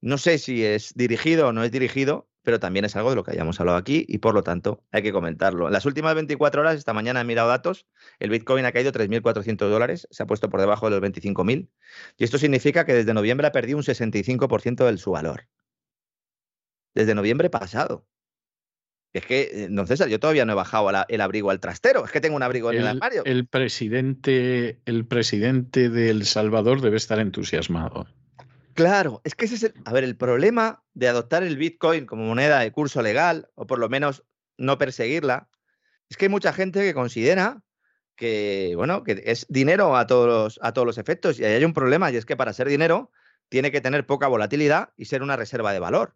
[0.00, 3.24] No sé si es dirigido o no es dirigido, pero también es algo de lo
[3.24, 5.66] que hayamos hablado aquí y por lo tanto hay que comentarlo.
[5.66, 7.86] En las últimas 24 horas, esta mañana he mirado datos,
[8.18, 11.68] el Bitcoin ha caído 3.400 dólares, se ha puesto por debajo de los 25.000
[12.16, 15.46] y esto significa que desde noviembre ha perdido un 65% de su valor.
[16.94, 18.06] Desde noviembre pasado.
[19.16, 22.20] Es que, don César, yo todavía no he bajado el abrigo al trastero, es que
[22.20, 23.22] tengo un abrigo en el, armario.
[23.24, 28.06] El presidente, el presidente de El Salvador debe estar entusiasmado.
[28.74, 29.74] Claro, es que ese es el.
[29.86, 33.78] A ver, el problema de adoptar el Bitcoin como moneda de curso legal, o por
[33.78, 34.22] lo menos
[34.58, 35.48] no perseguirla,
[36.10, 37.62] es que hay mucha gente que considera
[38.16, 41.40] que, bueno, que es dinero a todos los, a todos los efectos.
[41.40, 43.10] Y hay un problema, y es que para ser dinero
[43.48, 46.14] tiene que tener poca volatilidad y ser una reserva de valor.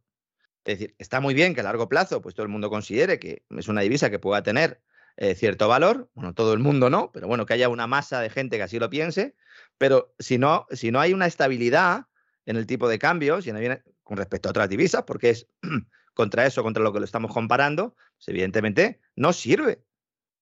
[0.64, 3.44] Es decir, está muy bien que a largo plazo, pues todo el mundo considere que
[3.50, 4.82] es una divisa que pueda tener
[5.16, 6.10] eh, cierto valor.
[6.14, 8.78] Bueno, todo el mundo no, pero bueno, que haya una masa de gente que así
[8.78, 9.34] lo piense.
[9.78, 12.06] Pero si no, si no hay una estabilidad
[12.46, 15.46] en el tipo de cambio, si no viene con respecto a otras divisas, porque es
[16.14, 19.82] contra eso, contra lo que lo estamos comparando, pues evidentemente no sirve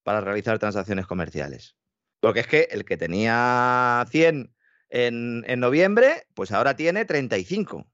[0.03, 1.77] para realizar transacciones comerciales.
[2.21, 4.55] Porque es que el que tenía 100
[4.91, 7.89] en, en noviembre, pues ahora tiene 35.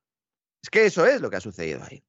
[0.63, 2.05] Es que eso es lo que ha sucedido ahí.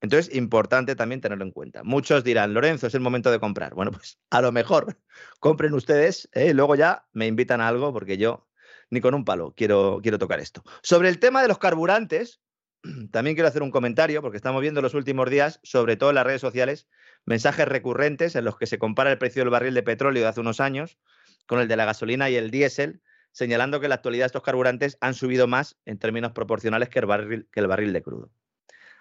[0.00, 1.82] Entonces, importante también tenerlo en cuenta.
[1.84, 3.74] Muchos dirán, Lorenzo, es el momento de comprar.
[3.74, 4.96] Bueno, pues a lo mejor
[5.40, 6.50] compren ustedes ¿eh?
[6.50, 8.48] y luego ya me invitan a algo porque yo
[8.88, 10.62] ni con un palo quiero, quiero tocar esto.
[10.82, 12.40] Sobre el tema de los carburantes,
[13.10, 16.26] también quiero hacer un comentario porque estamos viendo los últimos días, sobre todo en las
[16.26, 16.88] redes sociales,
[17.26, 20.40] mensajes recurrentes en los que se compara el precio del barril de petróleo de hace
[20.40, 20.98] unos años
[21.46, 23.02] con el de la gasolina y el diésel,
[23.32, 27.06] señalando que en la actualidad estos carburantes han subido más en términos proporcionales que el
[27.06, 28.30] barril, que el barril de crudo.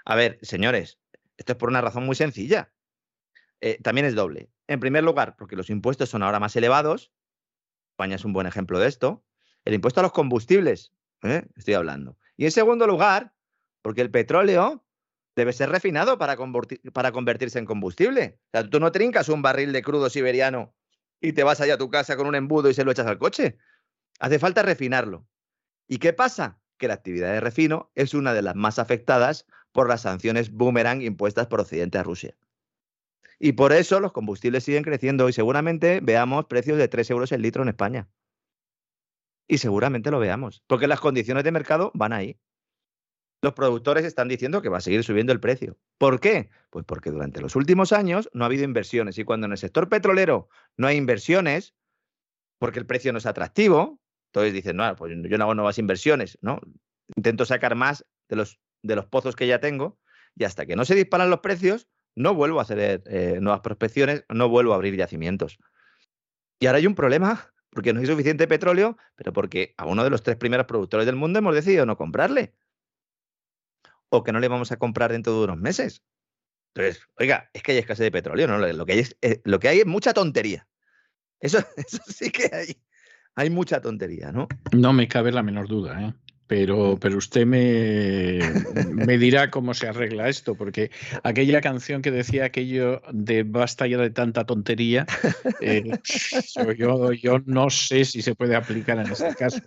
[0.10, 0.98] A ver, señores,
[1.38, 2.74] esto es por una razón muy sencilla.
[3.62, 4.50] eh, también es doble.
[4.68, 7.12] En primer lugar, porque los impuestos son ahora más elevados.
[7.92, 9.24] España es un buen ejemplo de esto.
[9.66, 11.46] El impuesto a los combustibles, ¿eh?
[11.56, 12.18] estoy hablando.
[12.38, 13.36] Y en segundo lugar,
[13.84, 14.84] porque el petróleo
[15.36, 16.38] debe ser refinado para,
[16.92, 18.40] para convertirse en combustible.
[18.48, 20.74] O sea, tú no trincas un barril de crudo siberiano
[21.22, 23.20] y te vas allá a tu casa con un embudo y se lo echas al
[23.20, 23.60] coche.
[24.20, 25.28] Hace falta refinarlo.
[25.88, 26.60] ¿Y qué pasa?
[26.78, 31.02] Que la actividad de refino es una de las más afectadas por las sanciones boomerang
[31.02, 32.36] impuestas por Occidente a Rusia.
[33.40, 37.42] Y por eso los combustibles siguen creciendo y seguramente veamos precios de 3 euros el
[37.42, 38.10] litro en España.
[39.48, 42.38] Y seguramente lo veamos, porque las condiciones de mercado van ahí.
[43.42, 45.78] Los productores están diciendo que va a seguir subiendo el precio.
[45.98, 46.50] ¿Por qué?
[46.70, 49.88] Pues porque durante los últimos años no ha habido inversiones y cuando en el sector
[49.88, 51.74] petrolero no hay inversiones,
[52.60, 56.38] porque el precio no es atractivo, entonces dicen, no, pues yo no hago nuevas inversiones,
[56.42, 56.60] ¿no?
[57.16, 60.00] Intento sacar más de los, de los pozos que ya tengo
[60.36, 64.26] y hasta que no se disparan los precios, no vuelvo a hacer eh, nuevas prospecciones,
[64.30, 65.60] no vuelvo a abrir yacimientos.
[66.60, 70.10] Y ahora hay un problema, porque no hay suficiente petróleo, pero porque a uno de
[70.10, 72.54] los tres primeros productores del mundo hemos decidido no comprarle.
[74.10, 76.04] O que no le vamos a comprar dentro de unos meses.
[76.74, 78.58] Entonces, oiga, es que hay escasez de petróleo, ¿no?
[78.60, 80.68] Lo que hay es, eh, lo que hay es mucha tontería.
[81.40, 82.82] Eso, eso sí que hay,
[83.36, 84.48] hay mucha tontería, ¿no?
[84.72, 86.14] No me cabe la menor duda, ¿eh?
[86.50, 88.40] Pero, pero usted me,
[88.92, 90.90] me, dirá cómo se arregla esto, porque
[91.22, 95.06] aquella canción que decía aquello de basta ya de tanta tontería,
[95.62, 95.92] eh,
[96.76, 99.62] yo, yo, no sé si se puede aplicar en este caso.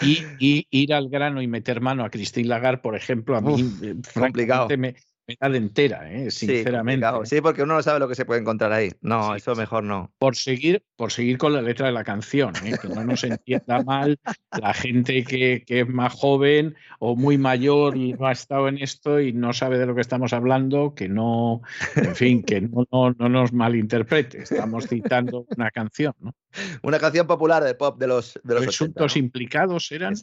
[0.00, 3.68] Y, y, ir al grano y meter mano a Christine Lagarde, por ejemplo, a mí
[3.82, 4.68] eh, complicado.
[4.78, 4.94] me,
[5.40, 6.30] entera, ¿eh?
[6.30, 7.06] sinceramente.
[7.06, 7.10] ¿eh?
[7.24, 8.90] Sí, porque uno no sabe lo que se puede encontrar ahí.
[9.00, 10.12] No, eso mejor no.
[10.18, 12.76] Por seguir, por seguir con la letra de la canción, ¿eh?
[12.80, 14.18] que no nos entienda mal
[14.58, 18.78] la gente que, que, es más joven o muy mayor y no ha estado en
[18.78, 21.62] esto y no sabe de lo que estamos hablando, que no,
[21.96, 24.42] en fin, que no, no, no nos malinterprete.
[24.42, 26.34] Estamos citando una canción, ¿no?
[26.82, 30.14] Una canción popular de pop de los, de los Presuntos implicados eran.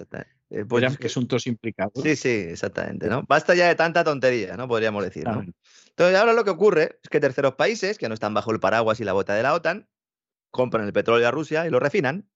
[0.50, 1.94] Eh, pues, implicados.
[2.02, 3.08] Sí, sí, exactamente.
[3.08, 3.24] ¿no?
[3.28, 4.68] Basta ya de tanta tontería, ¿no?
[4.68, 5.26] Podríamos decir.
[5.26, 5.44] ¿no?
[5.90, 9.00] Entonces, ahora lo que ocurre es que terceros países que no están bajo el paraguas
[9.00, 9.90] y la bota de la OTAN
[10.52, 12.30] compran el petróleo a Rusia y lo refinan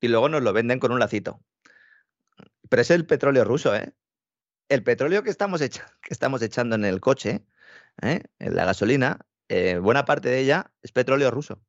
[0.00, 1.40] y luego nos lo venden con un lacito.
[2.68, 3.92] Pero es el petróleo ruso, ¿eh?
[4.68, 7.44] El petróleo que estamos, que estamos echando en el coche,
[8.00, 8.22] ¿eh?
[8.38, 11.60] en la gasolina, eh, buena parte de ella es petróleo ruso.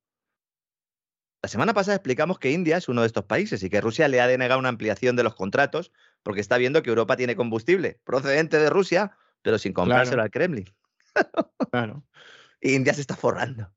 [1.43, 4.21] La semana pasada explicamos que India es uno de estos países y que Rusia le
[4.21, 8.59] ha denegado una ampliación de los contratos porque está viendo que Europa tiene combustible procedente
[8.59, 10.65] de Rusia, pero sin comprárselo al Kremlin.
[11.71, 12.03] claro.
[12.61, 13.73] India se está forrando.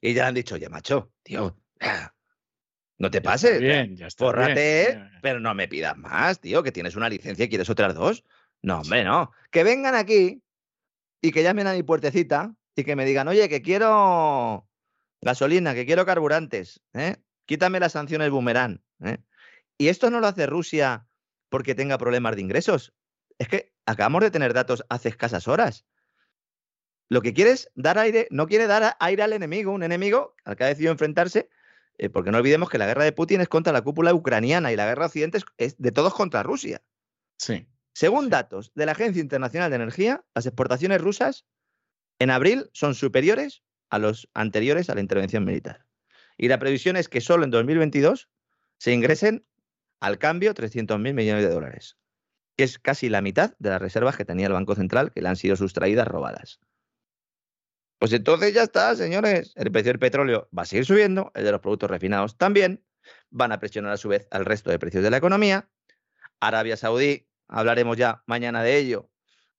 [0.00, 1.54] Y ya le han dicho, oye, macho, tío,
[2.98, 3.60] no te pases.
[3.60, 7.48] bien, ya está Fórrate, pero no me pidas más, tío, que tienes una licencia y
[7.50, 8.24] quieres otras dos.
[8.62, 9.32] No, hombre, no.
[9.50, 10.42] Que vengan aquí
[11.20, 14.66] y que llamen a mi puertecita y que me digan, oye, que quiero
[15.20, 16.82] Gasolina, que quiero carburantes.
[16.94, 17.16] ¿eh?
[17.46, 18.82] Quítame las sanciones boomerang.
[19.04, 19.18] ¿eh?
[19.78, 21.08] Y esto no lo hace Rusia
[21.48, 22.94] porque tenga problemas de ingresos.
[23.38, 25.84] Es que acabamos de tener datos hace escasas horas.
[27.08, 30.56] Lo que quiere es dar aire, no quiere dar aire al enemigo, un enemigo al
[30.56, 31.48] que ha decidido enfrentarse,
[31.98, 34.76] eh, porque no olvidemos que la guerra de Putin es contra la cúpula ucraniana y
[34.76, 36.82] la guerra occidente es de todos contra Rusia.
[37.38, 37.68] Sí.
[37.92, 41.46] Según datos de la Agencia Internacional de Energía, las exportaciones rusas
[42.18, 45.86] en abril son superiores a los anteriores a la intervención militar.
[46.36, 48.28] Y la previsión es que solo en 2022
[48.78, 49.46] se ingresen
[50.00, 51.96] al cambio 300.000 millones de dólares,
[52.56, 55.28] que es casi la mitad de las reservas que tenía el Banco Central que le
[55.28, 56.60] han sido sustraídas, robadas.
[57.98, 59.52] Pues entonces ya está, señores.
[59.56, 62.84] El precio del petróleo va a seguir subiendo, el de los productos refinados también.
[63.30, 65.70] Van a presionar a su vez al resto de precios de la economía.
[66.40, 69.10] Arabia Saudí, hablaremos ya mañana de ello,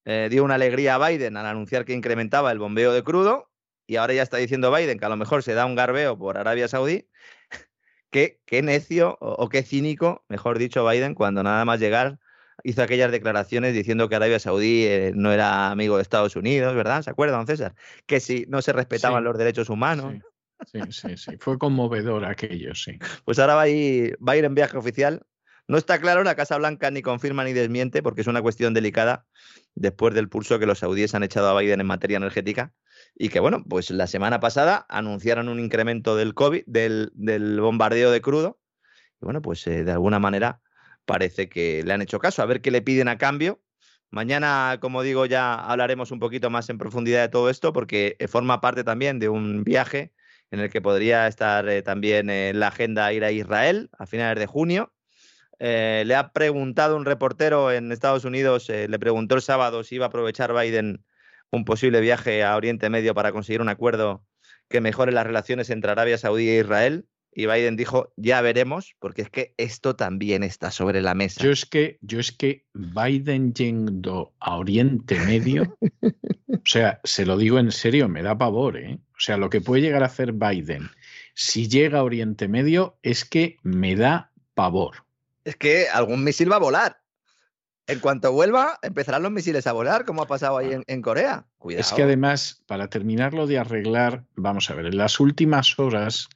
[0.06, 3.50] eh, dio una alegría a Biden al anunciar que incrementaba el bombeo de crudo
[3.88, 6.38] y ahora ya está diciendo Biden que a lo mejor se da un garbeo por
[6.38, 7.08] Arabia Saudí.
[8.12, 12.20] qué, qué necio o, qué cínico, mejor dicho, Biden, cuando nada más llegar
[12.64, 17.02] hizo aquellas declaraciones diciendo que Arabia Saudí eh, no era amigo de Estados Unidos, ¿verdad?
[17.02, 17.76] ¿Se acuerdan, César?
[18.06, 20.16] Que si no se respetaban los derechos humanos.
[20.66, 20.80] Sí.
[20.90, 22.98] sí, sí, Fue conmovedor aquello, sí.
[23.26, 25.26] Pues ahora va a, ir, va a ir en viaje oficial.
[25.68, 29.28] No está claro, la Casa Blanca ni confirma ni desmiente, porque es una cuestión delicada
[29.76, 32.74] después del pulso que los saudíes han echado a Biden en materia energética
[33.20, 38.22] y que, bueno, pues la semana pasada anunciaron un incremento del COVID, del, bombardeo de
[38.22, 38.60] crudo.
[39.20, 40.62] Y bueno, pues eh, de alguna manera
[41.06, 42.44] parece que le han hecho caso.
[42.44, 43.60] A ver qué le piden a cambio.
[44.12, 48.28] Mañana, como digo, ya hablaremos un poquito más en profundidad de todo esto porque eh,
[48.28, 50.14] forma parte también de un viaje
[50.52, 54.40] en el que podría estar eh, también en la agenda ir a Israel a finales
[54.40, 54.94] de junio.
[55.60, 60.10] le ha preguntado un reportero en Estados Unidos, le preguntó el sábado si iba a
[60.10, 61.04] aprovechar Biden
[61.52, 64.26] un posible viaje a Oriente Medio para conseguir un acuerdo
[64.70, 67.08] que mejore las relaciones entre Arabia Saudí e Israel.
[67.34, 71.44] Y Biden dijo, ya veremos, porque es que esto también está sobre la mesa.
[71.44, 75.78] Yo es que, yo es que Biden yendo a Oriente Medio,
[76.48, 78.98] o sea, se lo digo en serio, me da pavor, ¿eh?
[79.12, 80.90] O sea, lo que puede llegar a hacer Biden
[81.38, 85.06] si llega a Oriente Medio es que me da pavor.
[85.44, 87.00] Es que algún misil va a volar.
[87.88, 91.46] En cuanto vuelva, empezarán los misiles a volar, como ha pasado ahí en, Corea.
[91.58, 91.82] Cuidado.
[91.82, 96.28] Es que además, para terminarlo de arreglar, vamos a ver, en las últimas horas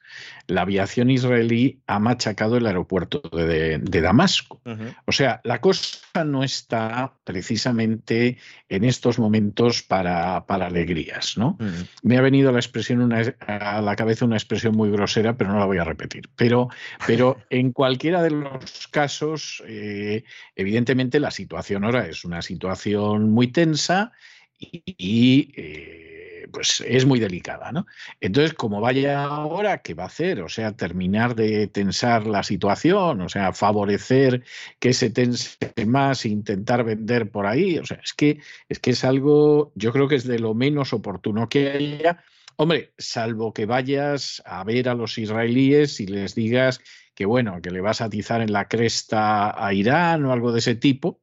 [0.47, 4.61] la aviación israelí ha machacado el aeropuerto de, Damasco.
[5.05, 8.37] O sea, la cosa no está precisamente
[8.67, 11.57] en estos momentos para, para alegrías, ¿no?
[12.03, 15.59] Me ha venido la expresión una, a la cabeza una expresión muy grosera, pero no
[15.59, 16.29] la voy a repetir.
[16.35, 16.69] Pero,
[17.05, 20.23] pero en cualquiera de los casos, eh,
[20.55, 24.11] evidentemente la situación ahora es una situación muy tensa
[24.57, 26.20] y, eh,
[26.51, 27.85] pues es muy delicada, ¿no?
[28.19, 30.41] Entonces, como vaya ahora, ¿qué va a hacer?
[30.41, 34.43] O sea, terminar de tensar la situación, o sea, favorecer
[34.79, 37.77] que se tense más e intentar vender por ahí.
[37.77, 38.39] O sea, es que
[38.69, 42.23] es que es algo, yo creo que es de lo menos oportuno que haya.
[42.57, 46.79] Hombre, salvo que vayas a ver a los israelíes y les digas
[47.15, 50.59] que bueno, que le vas a atizar en la cresta a Irán o algo de
[50.59, 51.21] ese tipo,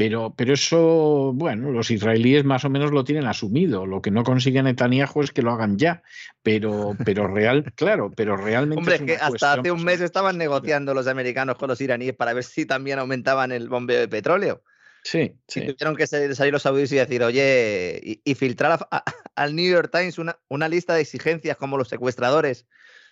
[0.00, 3.84] pero, pero eso, bueno, los israelíes más o menos lo tienen asumido.
[3.84, 6.02] Lo que no consigue Netanyahu es que lo hagan ya.
[6.42, 8.78] Pero, pero real, claro, pero realmente.
[8.78, 12.32] Hombre, es, que hasta hace un mes estaban negociando los americanos con los iraníes para
[12.32, 14.62] ver si también aumentaban el bombeo de petróleo.
[15.04, 15.34] Sí.
[15.46, 15.60] sí.
[15.66, 18.88] tuvieron que salir, los saudíes y decir, oye, y, filtrar
[19.34, 22.66] al New York Times una, una lista de exigencias como los secuestradores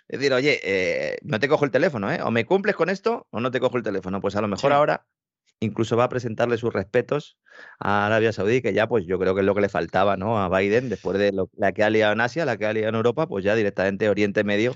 [0.09, 2.21] es decir, oye, eh, no te cojo el teléfono, ¿eh?
[2.23, 4.23] O me cumples con esto o no te cojo el teléfono.
[4.23, 5.05] Pues a lo mejor ahora
[5.61, 7.39] incluso va a presentarle sus respetos
[7.79, 10.41] a Arabia Saudí, que ya pues yo creo que es lo que le faltaba, ¿no?
[10.41, 12.95] A Biden, después de la que ha liado en Asia, la que ha liado en
[12.95, 14.75] Europa, pues ya directamente Oriente Medio.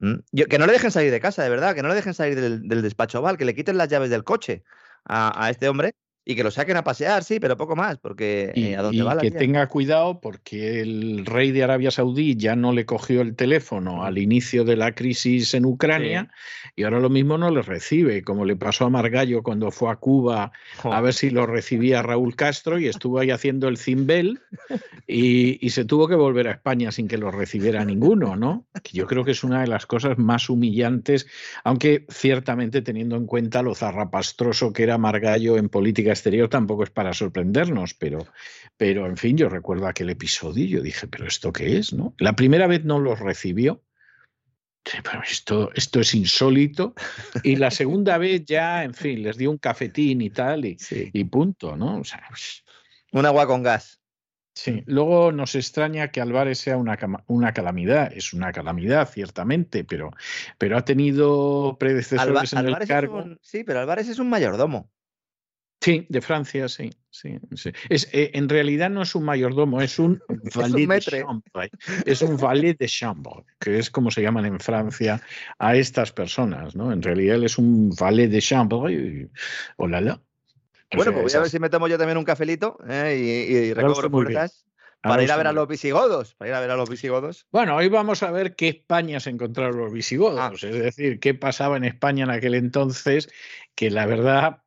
[0.00, 2.82] que no le dejen salir de casa, de verdad, que no le dejen salir del,
[2.82, 4.64] despacho Val, que le quiten las llaves del coche
[5.04, 5.94] a este hombre
[6.30, 9.18] y que lo saquen a pasear, sí, pero poco más, porque eh, a dónde va
[9.18, 14.04] que tenga cuidado porque el rey de Arabia Saudí ya no le cogió el teléfono
[14.04, 16.30] al inicio de la crisis en Ucrania
[16.76, 19.96] y ahora lo mismo no le recibe, como le pasó a Margallo cuando fue a
[19.96, 20.52] Cuba
[20.84, 24.38] a ver si lo recibía Raúl Castro y estuvo ahí haciendo el cimbel
[25.08, 28.66] y, y, se tuvo que volver a España sin que lo recibiera ninguno, ¿no?
[28.84, 31.26] Que yo creo que es una de las cosas más humillantes,
[31.64, 36.90] aunque ciertamente teniendo en cuenta lo zarrapastroso que era Margallo en política exterior tampoco es
[36.90, 38.26] para sorprendernos, pero,
[38.76, 41.92] pero en fin, yo recuerdo aquel episodio y yo dije, pero ¿esto qué es?
[41.92, 42.14] ¿no?
[42.18, 43.82] La primera vez no los recibió.
[44.82, 46.94] Pero esto, esto es insólito.
[47.42, 51.24] Y la segunda vez ya, en fin, les dio un cafetín y tal, y, y
[51.24, 51.98] punto, ¿no?
[51.98, 52.22] O sea,
[53.12, 54.00] un agua con gas.
[54.54, 58.12] Sí, luego nos extraña que Álvarez sea una, una calamidad.
[58.12, 60.10] Es una calamidad, ciertamente, pero,
[60.58, 63.24] pero ha tenido predecesores en el cargo.
[63.42, 64.90] sí, pero Álvarez es un mayordomo.
[65.80, 66.90] Sí, de Francia, sí.
[67.10, 67.38] sí,
[67.88, 70.22] Es, eh, en realidad no es un mayordomo, es un
[70.54, 71.70] valet de chambre.
[72.04, 75.22] Es un valet de chambre, que es como se llaman en Francia
[75.58, 76.92] a estas personas, ¿no?
[76.92, 79.30] En realidad él es un valet de chambre y
[79.76, 83.16] hola, Bueno, pues voy a ver si me tomo yo también un cafelito ¿eh?
[83.18, 84.66] y, y recobro fuerzas
[85.02, 87.46] para ir a ver a los visigodos, para ir a ver a los visigodos.
[87.50, 90.52] Bueno, hoy vamos a ver qué España se encontraron los visigodos, ah.
[90.54, 93.30] es decir, qué pasaba en España en aquel entonces,
[93.74, 94.62] que la verdad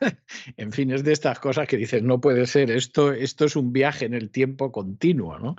[0.56, 3.72] en fin, es de estas cosas que dices, no puede ser, esto, esto es un
[3.72, 5.56] viaje en el tiempo continuo, ¿no?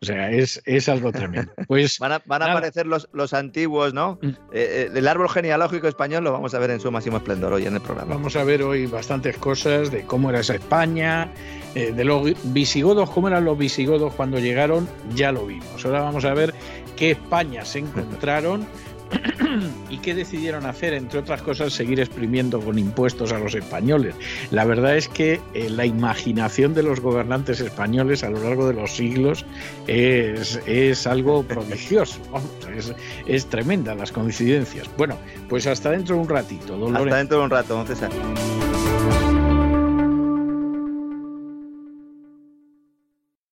[0.00, 1.52] O sea, es, es algo tremendo.
[1.66, 4.18] Pues, van a, van a aparecer los, los, antiguos, ¿no?
[4.22, 4.28] Mm.
[4.28, 7.66] Eh, eh, el árbol genealógico español lo vamos a ver en su máximo esplendor hoy
[7.66, 8.14] en el programa.
[8.14, 11.28] Vamos a ver hoy bastantes cosas de cómo era esa España,
[11.74, 15.84] eh, de los visigodos, cómo eran los visigodos cuando llegaron, ya lo vimos.
[15.84, 16.54] Ahora vamos a ver
[16.96, 18.66] qué España se encontraron.
[19.90, 20.94] ¿Y qué decidieron hacer?
[20.94, 24.14] Entre otras cosas, seguir exprimiendo con impuestos a los españoles.
[24.50, 28.74] La verdad es que eh, la imaginación de los gobernantes españoles a lo largo de
[28.74, 29.44] los siglos
[29.86, 32.20] es, es algo prodigioso.
[32.76, 32.94] es,
[33.26, 34.88] es, tremenda las coincidencias.
[34.96, 35.16] Bueno,
[35.48, 36.88] pues hasta dentro de un ratito.
[36.94, 38.10] Hasta dentro de un rato, don César.